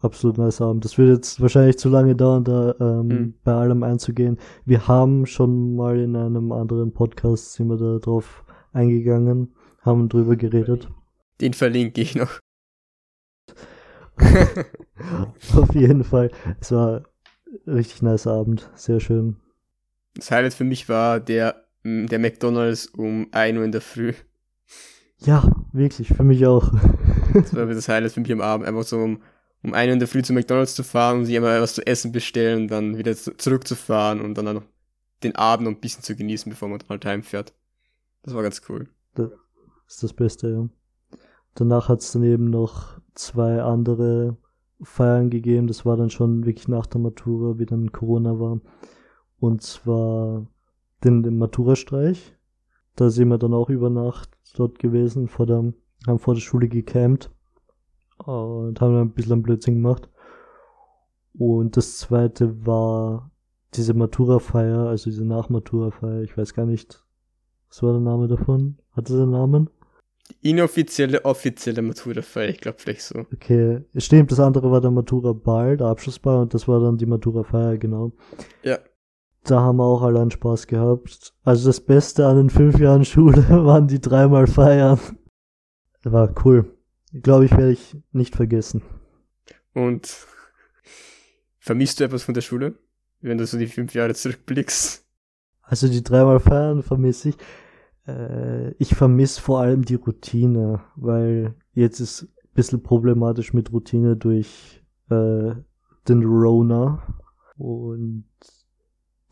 [0.00, 0.84] absolut nice Abend.
[0.84, 3.34] Das wird jetzt wahrscheinlich zu lange dauern, da ähm, mhm.
[3.44, 4.38] bei allem einzugehen.
[4.64, 10.36] Wir haben schon mal in einem anderen Podcast sind wir da drauf eingegangen, haben drüber
[10.36, 10.88] geredet.
[11.40, 12.38] Den verlinke ich noch.
[15.56, 16.30] Auf jeden Fall.
[16.60, 17.02] Es war
[17.66, 18.70] ein richtig nice Abend.
[18.74, 19.36] Sehr schön.
[20.14, 24.12] Das Highlight für mich war der, mm, der McDonalds um 1 Uhr in der Früh.
[25.18, 26.72] Ja, wirklich, für mich auch.
[27.34, 28.66] das war das Highlight für mich am Abend.
[28.66, 29.22] Einfach so um,
[29.62, 31.86] um 1 Uhr in der Früh zu McDonalds zu fahren und sich einmal was zu
[31.86, 34.62] essen bestellen, dann wieder zurückzufahren und dann noch
[35.22, 37.54] den Abend noch ein bisschen zu genießen, bevor man dann halt heimfährt.
[38.22, 38.88] Das war ganz cool.
[39.14, 39.30] Das
[39.86, 40.68] ist das Beste, ja.
[41.54, 44.36] Danach hat es dann eben noch zwei andere
[44.82, 45.66] Feiern gegeben.
[45.66, 48.60] Das war dann schon wirklich nach der Matura, wie dann Corona war.
[49.40, 50.46] Und zwar
[51.02, 52.36] den, den Matura-Streich.
[52.96, 55.72] Da sind wir dann auch über Nacht dort gewesen, vor der,
[56.06, 57.30] haben vor der Schule gecampt
[58.18, 60.08] und haben dann ein bisschen Blödsinn gemacht.
[61.38, 63.30] Und das zweite war
[63.74, 66.22] diese Matura-Feier, also diese Nachmatura-Feier.
[66.22, 67.02] Ich weiß gar nicht,
[67.68, 68.78] was war der Name davon?
[68.92, 69.70] Hatte der Namen?
[70.40, 73.26] inoffizielle, offizielle Matura-Feier, ich glaube vielleicht so.
[73.32, 77.78] Okay, stimmt, das andere war der Matura-Ball, der Abschlussball und das war dann die Matura-Feier,
[77.78, 78.12] genau.
[78.62, 78.78] Ja.
[79.44, 81.34] Da haben wir auch alle einen Spaß gehabt.
[81.42, 84.98] Also das Beste an den fünf Jahren Schule waren die dreimal Feiern.
[86.02, 86.76] War cool.
[87.12, 88.82] Glaube ich, werde ich nicht vergessen.
[89.74, 90.26] Und
[91.58, 92.74] vermisst du etwas von der Schule,
[93.20, 95.04] wenn du so die fünf Jahre zurückblickst?
[95.62, 97.36] Also die dreimal Feiern vermisse ich.
[98.06, 104.16] Äh, ich vermisse vor allem die Routine, weil jetzt ist ein bisschen problematisch mit Routine
[104.16, 105.54] durch äh,
[106.08, 107.02] den Rona.
[107.56, 108.24] Und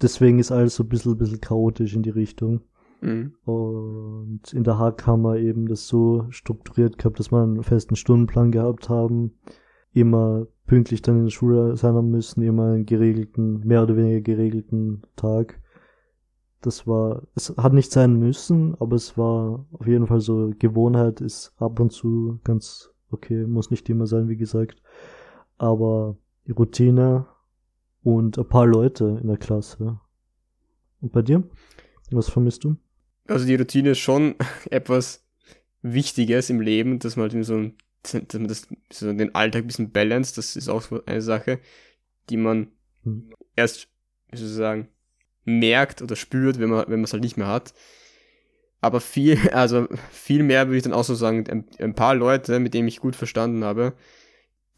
[0.03, 2.63] deswegen ist alles so ein bisschen, bisschen chaotisch in die Richtung.
[3.01, 3.35] Mhm.
[3.45, 7.97] Und in der Hack haben wir eben das so strukturiert gehabt, dass wir einen festen
[7.97, 9.33] Stundenplan gehabt haben,
[9.93, 14.21] immer pünktlich dann in der Schule sein haben müssen, immer einen geregelten, mehr oder weniger
[14.21, 15.61] geregelten Tag.
[16.61, 21.21] Das war, es hat nicht sein müssen, aber es war auf jeden Fall so, Gewohnheit
[21.21, 24.83] ist ab und zu ganz okay, muss nicht immer sein, wie gesagt.
[25.57, 27.27] Aber die Routine
[28.03, 30.01] und ein paar Leute in der Klasse.
[31.01, 31.43] Und bei dir?
[32.11, 32.77] Was vermisst du?
[33.27, 34.35] Also die Routine ist schon
[34.71, 35.25] etwas
[35.83, 37.71] Wichtiges im Leben, dass man halt so,
[38.03, 41.61] dass man das, so den Alltag ein bisschen balance, das ist auch so eine Sache,
[42.31, 42.69] die man
[43.05, 43.33] hm.
[43.55, 43.89] erst,
[44.31, 44.89] wie soll ich sagen,
[45.45, 47.75] merkt oder spürt, wenn man wenn man es halt nicht mehr hat.
[48.81, 52.61] Aber viel, also viel mehr würde ich dann auch so sagen, ein, ein, paar Leute,
[52.61, 53.95] mit denen ich gut verstanden habe,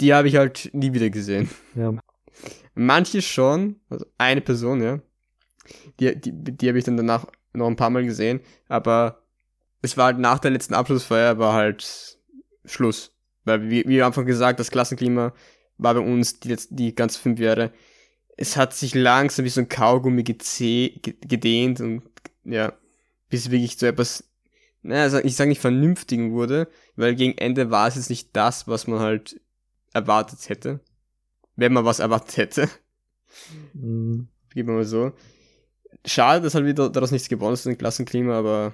[0.00, 1.50] die habe ich halt nie wieder gesehen.
[1.74, 1.94] Ja.
[2.74, 5.00] Manche schon, also eine Person, ja.
[5.98, 9.22] Die, die, die habe ich dann danach noch ein paar Mal gesehen, aber
[9.82, 12.18] es war halt nach der letzten Abschlussfeier war halt
[12.64, 13.12] Schluss.
[13.44, 15.32] Weil, wie, am Anfang gesagt, das Klassenklima
[15.78, 17.72] war bei uns die, die ganzen fünf Jahre
[18.40, 22.02] es hat sich langsam wie so ein Kaugummi gedehnt und
[22.44, 22.72] ja,
[23.28, 24.24] bis wirklich zu etwas,
[24.80, 26.66] naja, ich sage nicht vernünftigen wurde,
[26.96, 29.38] weil gegen Ende war es jetzt nicht das, was man halt
[29.92, 30.80] erwartet hätte.
[31.56, 32.68] Wenn man was erwartet hätte.
[33.74, 34.28] Mhm.
[34.54, 35.12] Gib mal so.
[36.04, 38.72] Schade, dass halt wieder daraus nichts gewonnen ist, ein Klassenklima, aber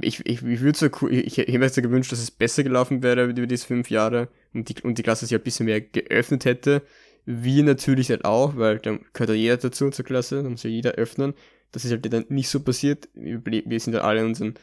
[0.00, 3.02] ich, ich, ich würde so cool, ich, ich hätte mir gewünscht, dass es besser gelaufen
[3.02, 6.44] wäre über diese fünf Jahre und die, und die Klasse sich ein bisschen mehr geöffnet
[6.44, 6.82] hätte
[7.24, 10.70] wir natürlich halt auch, weil dann gehört ja jeder dazu zur Klasse, dann muss ja
[10.70, 11.34] jeder öffnen.
[11.70, 13.08] Das ist halt dann nicht so passiert.
[13.14, 14.54] Wir, wir sind ja alle in unseren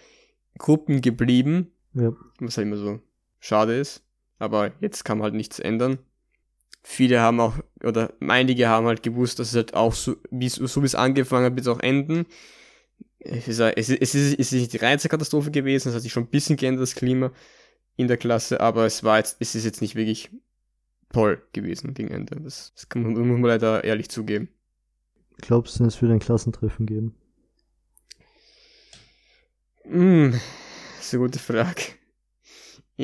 [0.58, 1.72] Gruppen geblieben.
[1.94, 2.14] Ja.
[2.40, 3.00] Was halt immer so
[3.40, 4.04] schade ist.
[4.38, 6.00] Aber jetzt kann man halt nichts ändern.
[6.82, 10.82] Viele haben auch, oder einige haben halt gewusst, dass es halt auch so, wie so
[10.82, 12.26] wie es angefangen hat, wird es auch enden.
[13.20, 16.24] Es ist, es, ist, es, ist, nicht die reinste Katastrophe gewesen, es hat sich schon
[16.24, 17.32] ein bisschen geändert, das Klima
[17.98, 20.30] in der Klasse, aber es war jetzt, es ist jetzt nicht wirklich
[21.12, 22.40] toll gewesen gegen Ende.
[22.40, 24.48] Das, das kann man, muss man leider ehrlich zugeben.
[25.42, 27.16] Glaubst du, es wird ein Klassentreffen geben?
[29.84, 30.32] Hm,
[30.98, 31.82] das ist eine gute Frage.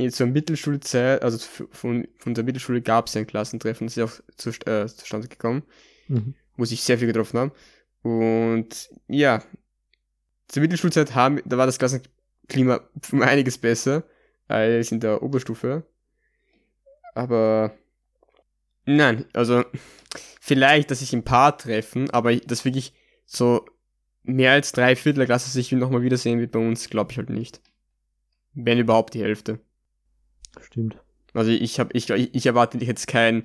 [0.09, 1.37] Zur Mittelschulzeit, also
[1.71, 5.63] von, von der Mittelschule gab es ein Klassentreffen, das ist auch zu, äh, zustande gekommen,
[6.09, 6.33] mhm.
[6.57, 7.51] wo sich sehr viel getroffen haben.
[8.01, 9.41] Und ja,
[10.47, 12.81] zur Mittelschulzeit haben, da war das Klassenklima
[13.11, 14.03] um einiges besser
[14.47, 15.85] als in der Oberstufe.
[17.13, 17.73] Aber
[18.85, 19.63] nein, also
[20.41, 22.93] vielleicht, dass sich ein paar treffen, aber das wirklich
[23.25, 23.65] so
[24.23, 27.29] mehr als drei Viertel der Klasse sich nochmal wiedersehen wird bei uns, glaube ich halt
[27.29, 27.61] nicht.
[28.53, 29.59] Wenn überhaupt die Hälfte.
[30.62, 30.97] Stimmt.
[31.34, 33.43] Also ich habe ich, ich erwarte jetzt kein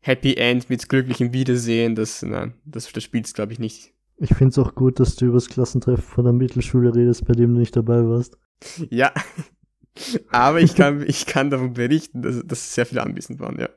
[0.00, 3.92] Happy End mit glücklichem Wiedersehen, das nein, das, das spielt glaube ich nicht.
[4.18, 7.34] Ich finde es auch gut, dass du über das Klassentreffen von der Mittelschule redest, bei
[7.34, 8.36] dem du nicht dabei warst.
[8.90, 9.12] Ja,
[10.30, 13.68] aber ich kann, ich kann davon berichten, dass, dass sehr viele anwesend waren, ja.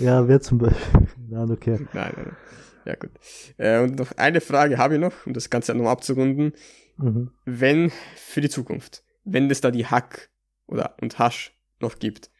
[0.00, 1.08] Ja, wer zum Beispiel?
[1.28, 1.78] Nein, okay.
[1.92, 2.36] Nein, nein, nein.
[2.84, 3.10] Ja, gut.
[3.58, 6.52] Äh, und noch eine Frage habe ich noch, um das Ganze nochmal abzurunden.
[6.96, 7.30] Mhm.
[7.44, 10.30] Wenn, für die Zukunft, wenn es da die Hack
[10.68, 12.30] oder und Hasch noch gibt,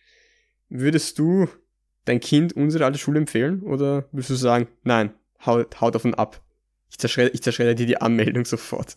[0.69, 1.49] würdest du
[2.05, 5.13] dein Kind unsere alte Schule empfehlen oder würdest du sagen, nein,
[5.45, 6.43] hau, hau davon ab?
[6.91, 8.97] Ich zerschredder, ich zerschredder dir die Anmeldung sofort.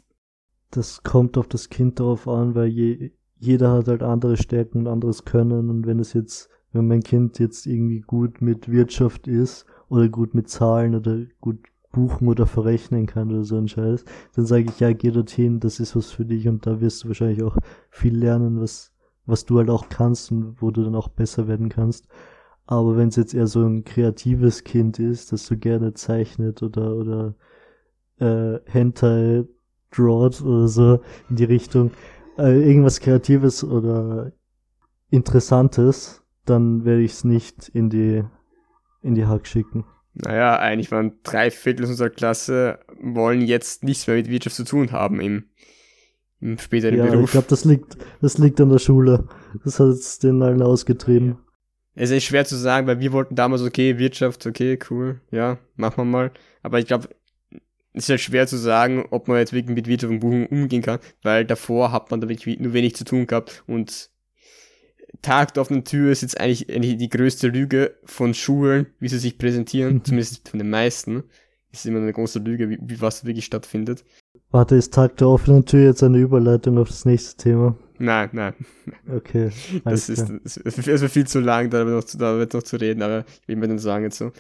[0.72, 4.88] Das kommt auf das Kind darauf an, weil je, jeder hat halt andere Stärken und
[4.88, 9.66] anderes Können und wenn es jetzt, wenn mein Kind jetzt irgendwie gut mit Wirtschaft ist
[9.90, 11.60] oder gut mit Zahlen oder gut
[11.92, 14.06] buchen oder verrechnen kann oder so ein Scheiß,
[14.36, 17.10] dann sage ich, ja, geh dorthin, das ist was für dich und da wirst du
[17.10, 17.58] wahrscheinlich auch
[17.90, 18.94] viel lernen, was,
[19.26, 22.08] was du halt auch kannst und wo du dann auch besser werden kannst.
[22.66, 26.96] Aber wenn es jetzt eher so ein kreatives Kind ist, das so gerne zeichnet oder,
[26.96, 27.36] oder
[28.20, 29.44] äh, Hentai
[29.92, 31.92] drawt oder so in die Richtung,
[32.38, 34.32] äh, irgendwas Kreatives oder
[35.10, 38.24] Interessantes, dann werde ich es nicht in die,
[39.02, 39.86] in die Hack schicken.
[40.14, 44.92] Naja, eigentlich waren drei Viertel unserer Klasse wollen jetzt nichts mehr mit Wirtschaft zu tun
[44.92, 45.46] haben im,
[46.42, 47.26] im späteren ja, Beruf.
[47.26, 49.28] Ich glaube, das liegt, das liegt an der Schule.
[49.64, 51.38] Das hat es den allen ausgetrieben.
[51.94, 55.98] Es ist schwer zu sagen, weil wir wollten damals, okay, Wirtschaft, okay, cool, ja, machen
[55.98, 56.32] wir mal.
[56.64, 57.10] Aber ich glaube,
[57.94, 60.82] es ist halt schwer zu sagen, ob man jetzt wirklich mit Wirtschaft und Buchung umgehen
[60.82, 64.10] kann, weil davor hat man da wirklich nur wenig zu tun gehabt und
[65.22, 66.68] Tag der offenen Tür ist jetzt eigentlich,
[66.98, 71.24] die größte Lüge von Schulen, wie sie sich präsentieren, zumindest von den meisten.
[71.72, 74.04] Ist immer eine große Lüge, wie, wie was wirklich stattfindet.
[74.50, 77.78] Warte, ist Tag der offenen Tür jetzt eine Überleitung auf das nächste Thema?
[78.00, 78.54] Nein, nein.
[79.10, 79.52] Okay.
[79.86, 82.76] Das ist, es wäre viel zu lang, da wird noch, zu, da wird noch zu
[82.76, 84.32] reden, aber ich will mir dann sagen jetzt so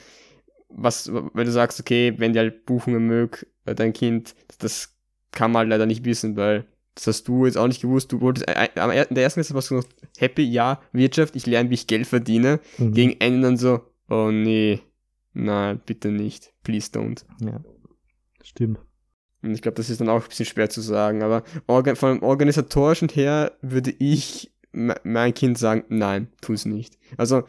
[0.74, 4.96] was, wenn du sagst, okay, wenn die halt Buchungen mögt, äh, dein Kind, das
[5.32, 6.66] kann man halt leider nicht wissen, weil
[6.96, 8.12] das hast du jetzt auch nicht gewusst.
[8.12, 9.86] Du wolltest, äh, äh in der ersten Klasse warst du noch
[10.18, 12.60] happy, ja, Wirtschaft, ich lerne, wie ich Geld verdiene.
[12.78, 12.94] Mhm.
[12.94, 14.82] Gegen Ende dann so, oh nee,
[15.34, 17.26] nein, bitte nicht, please don't.
[17.39, 17.62] Ja,
[18.43, 18.80] stimmt.
[19.43, 22.22] Und ich glaube, das ist dann auch ein bisschen schwer zu sagen, aber organ von
[22.22, 26.97] organisatorischen her würde ich mein Kind sagen, nein, tu es nicht.
[27.18, 27.43] Also,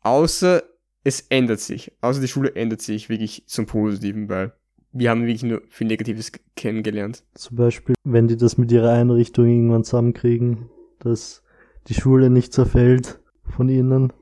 [0.00, 0.62] außer
[1.04, 1.92] es ändert sich.
[2.00, 4.52] Außer die Schule ändert sich wirklich zum Positiven, weil
[4.92, 7.24] wir haben wirklich nur viel Negatives kennengelernt.
[7.34, 11.42] Zum Beispiel, wenn die das mit ihrer Einrichtung irgendwann zusammenkriegen, dass
[11.88, 14.12] die Schule nicht zerfällt von ihnen.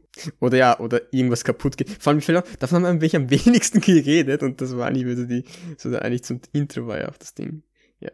[0.41, 1.91] Oder ja, oder irgendwas kaputt geht.
[1.91, 2.21] Vor allem,
[2.59, 5.45] davon haben wir am wenigsten geredet und das war eigentlich wieder die,
[5.79, 7.63] so eigentlich zum Intro war ja auch das Ding.
[7.99, 8.11] Ja.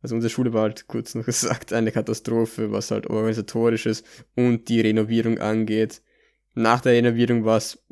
[0.00, 4.04] Also unsere Schule war halt kurz noch gesagt eine Katastrophe, was halt organisatorisches
[4.36, 6.02] und die Renovierung angeht.
[6.54, 7.82] Nach der Renovierung war es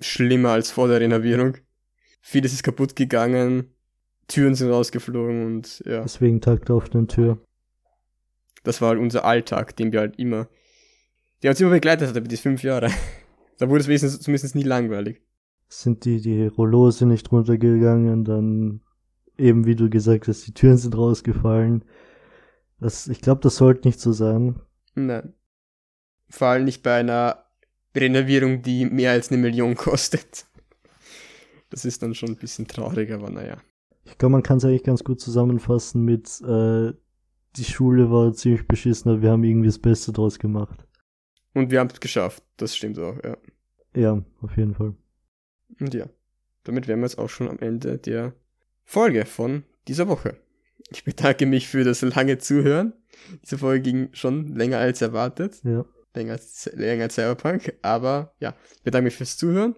[0.00, 1.56] schlimmer als vor der Renovierung.
[2.20, 3.70] Vieles ist kaputt gegangen,
[4.26, 6.02] Türen sind rausgeflogen und ja.
[6.02, 7.38] Deswegen Tag der offenen Tür.
[8.64, 10.48] Das war halt unser Alltag, den wir halt immer,
[11.44, 12.88] der uns immer begleitet hat, über die fünf Jahre.
[13.58, 15.20] da wurde es wenigstens, zumindest nie langweilig.
[15.68, 18.80] Sind die, die Rollos sind nicht runtergegangen, dann
[19.36, 21.84] eben wie du gesagt hast, die Türen sind rausgefallen.
[22.80, 24.58] Das, ich glaube, das sollte nicht so sein.
[24.94, 25.34] Nein.
[26.30, 27.44] Vor allem nicht bei einer
[27.94, 30.46] Renovierung, die mehr als eine Million kostet.
[31.68, 33.58] Das ist dann schon ein bisschen traurig, aber naja.
[34.04, 36.94] Ich glaube, man kann es eigentlich ganz gut zusammenfassen mit, äh,
[37.56, 40.86] die Schule war ziemlich beschissen, aber wir haben irgendwie das Beste draus gemacht.
[41.54, 43.36] Und wir haben es geschafft, das stimmt auch, ja.
[43.96, 44.94] Ja, auf jeden Fall.
[45.80, 46.06] Und ja,
[46.64, 48.34] damit wären wir jetzt auch schon am Ende der
[48.84, 50.36] Folge von dieser Woche.
[50.90, 52.92] Ich bedanke mich für das lange Zuhören.
[53.42, 55.60] Diese Folge ging schon länger als erwartet.
[55.64, 57.74] Ja länger als, länger als Cyberpunk.
[57.82, 59.76] Aber ja, ich bedanke mich fürs Zuhören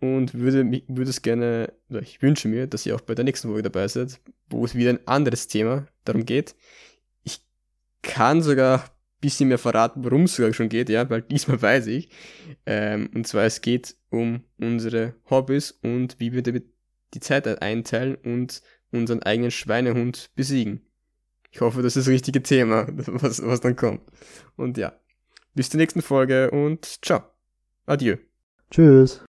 [0.00, 3.48] und würde, würde es gerne, oder ich wünsche mir, dass ihr auch bei der nächsten
[3.48, 6.54] Folge dabei seid, wo es wieder ein anderes Thema darum geht.
[7.22, 7.44] Ich
[8.02, 8.84] kann sogar
[9.24, 12.10] bisschen mehr verraten, worum es sogar schon geht, ja, weil diesmal weiß ich.
[12.66, 18.60] Ähm, und zwar, es geht um unsere Hobbys und wie wir die Zeit einteilen und
[18.92, 20.82] unseren eigenen Schweinehund besiegen.
[21.50, 24.02] Ich hoffe, das ist das richtige Thema, was, was dann kommt.
[24.56, 24.92] Und ja,
[25.54, 27.22] bis zur nächsten Folge und ciao.
[27.86, 28.16] Adieu.
[28.70, 29.24] Tschüss.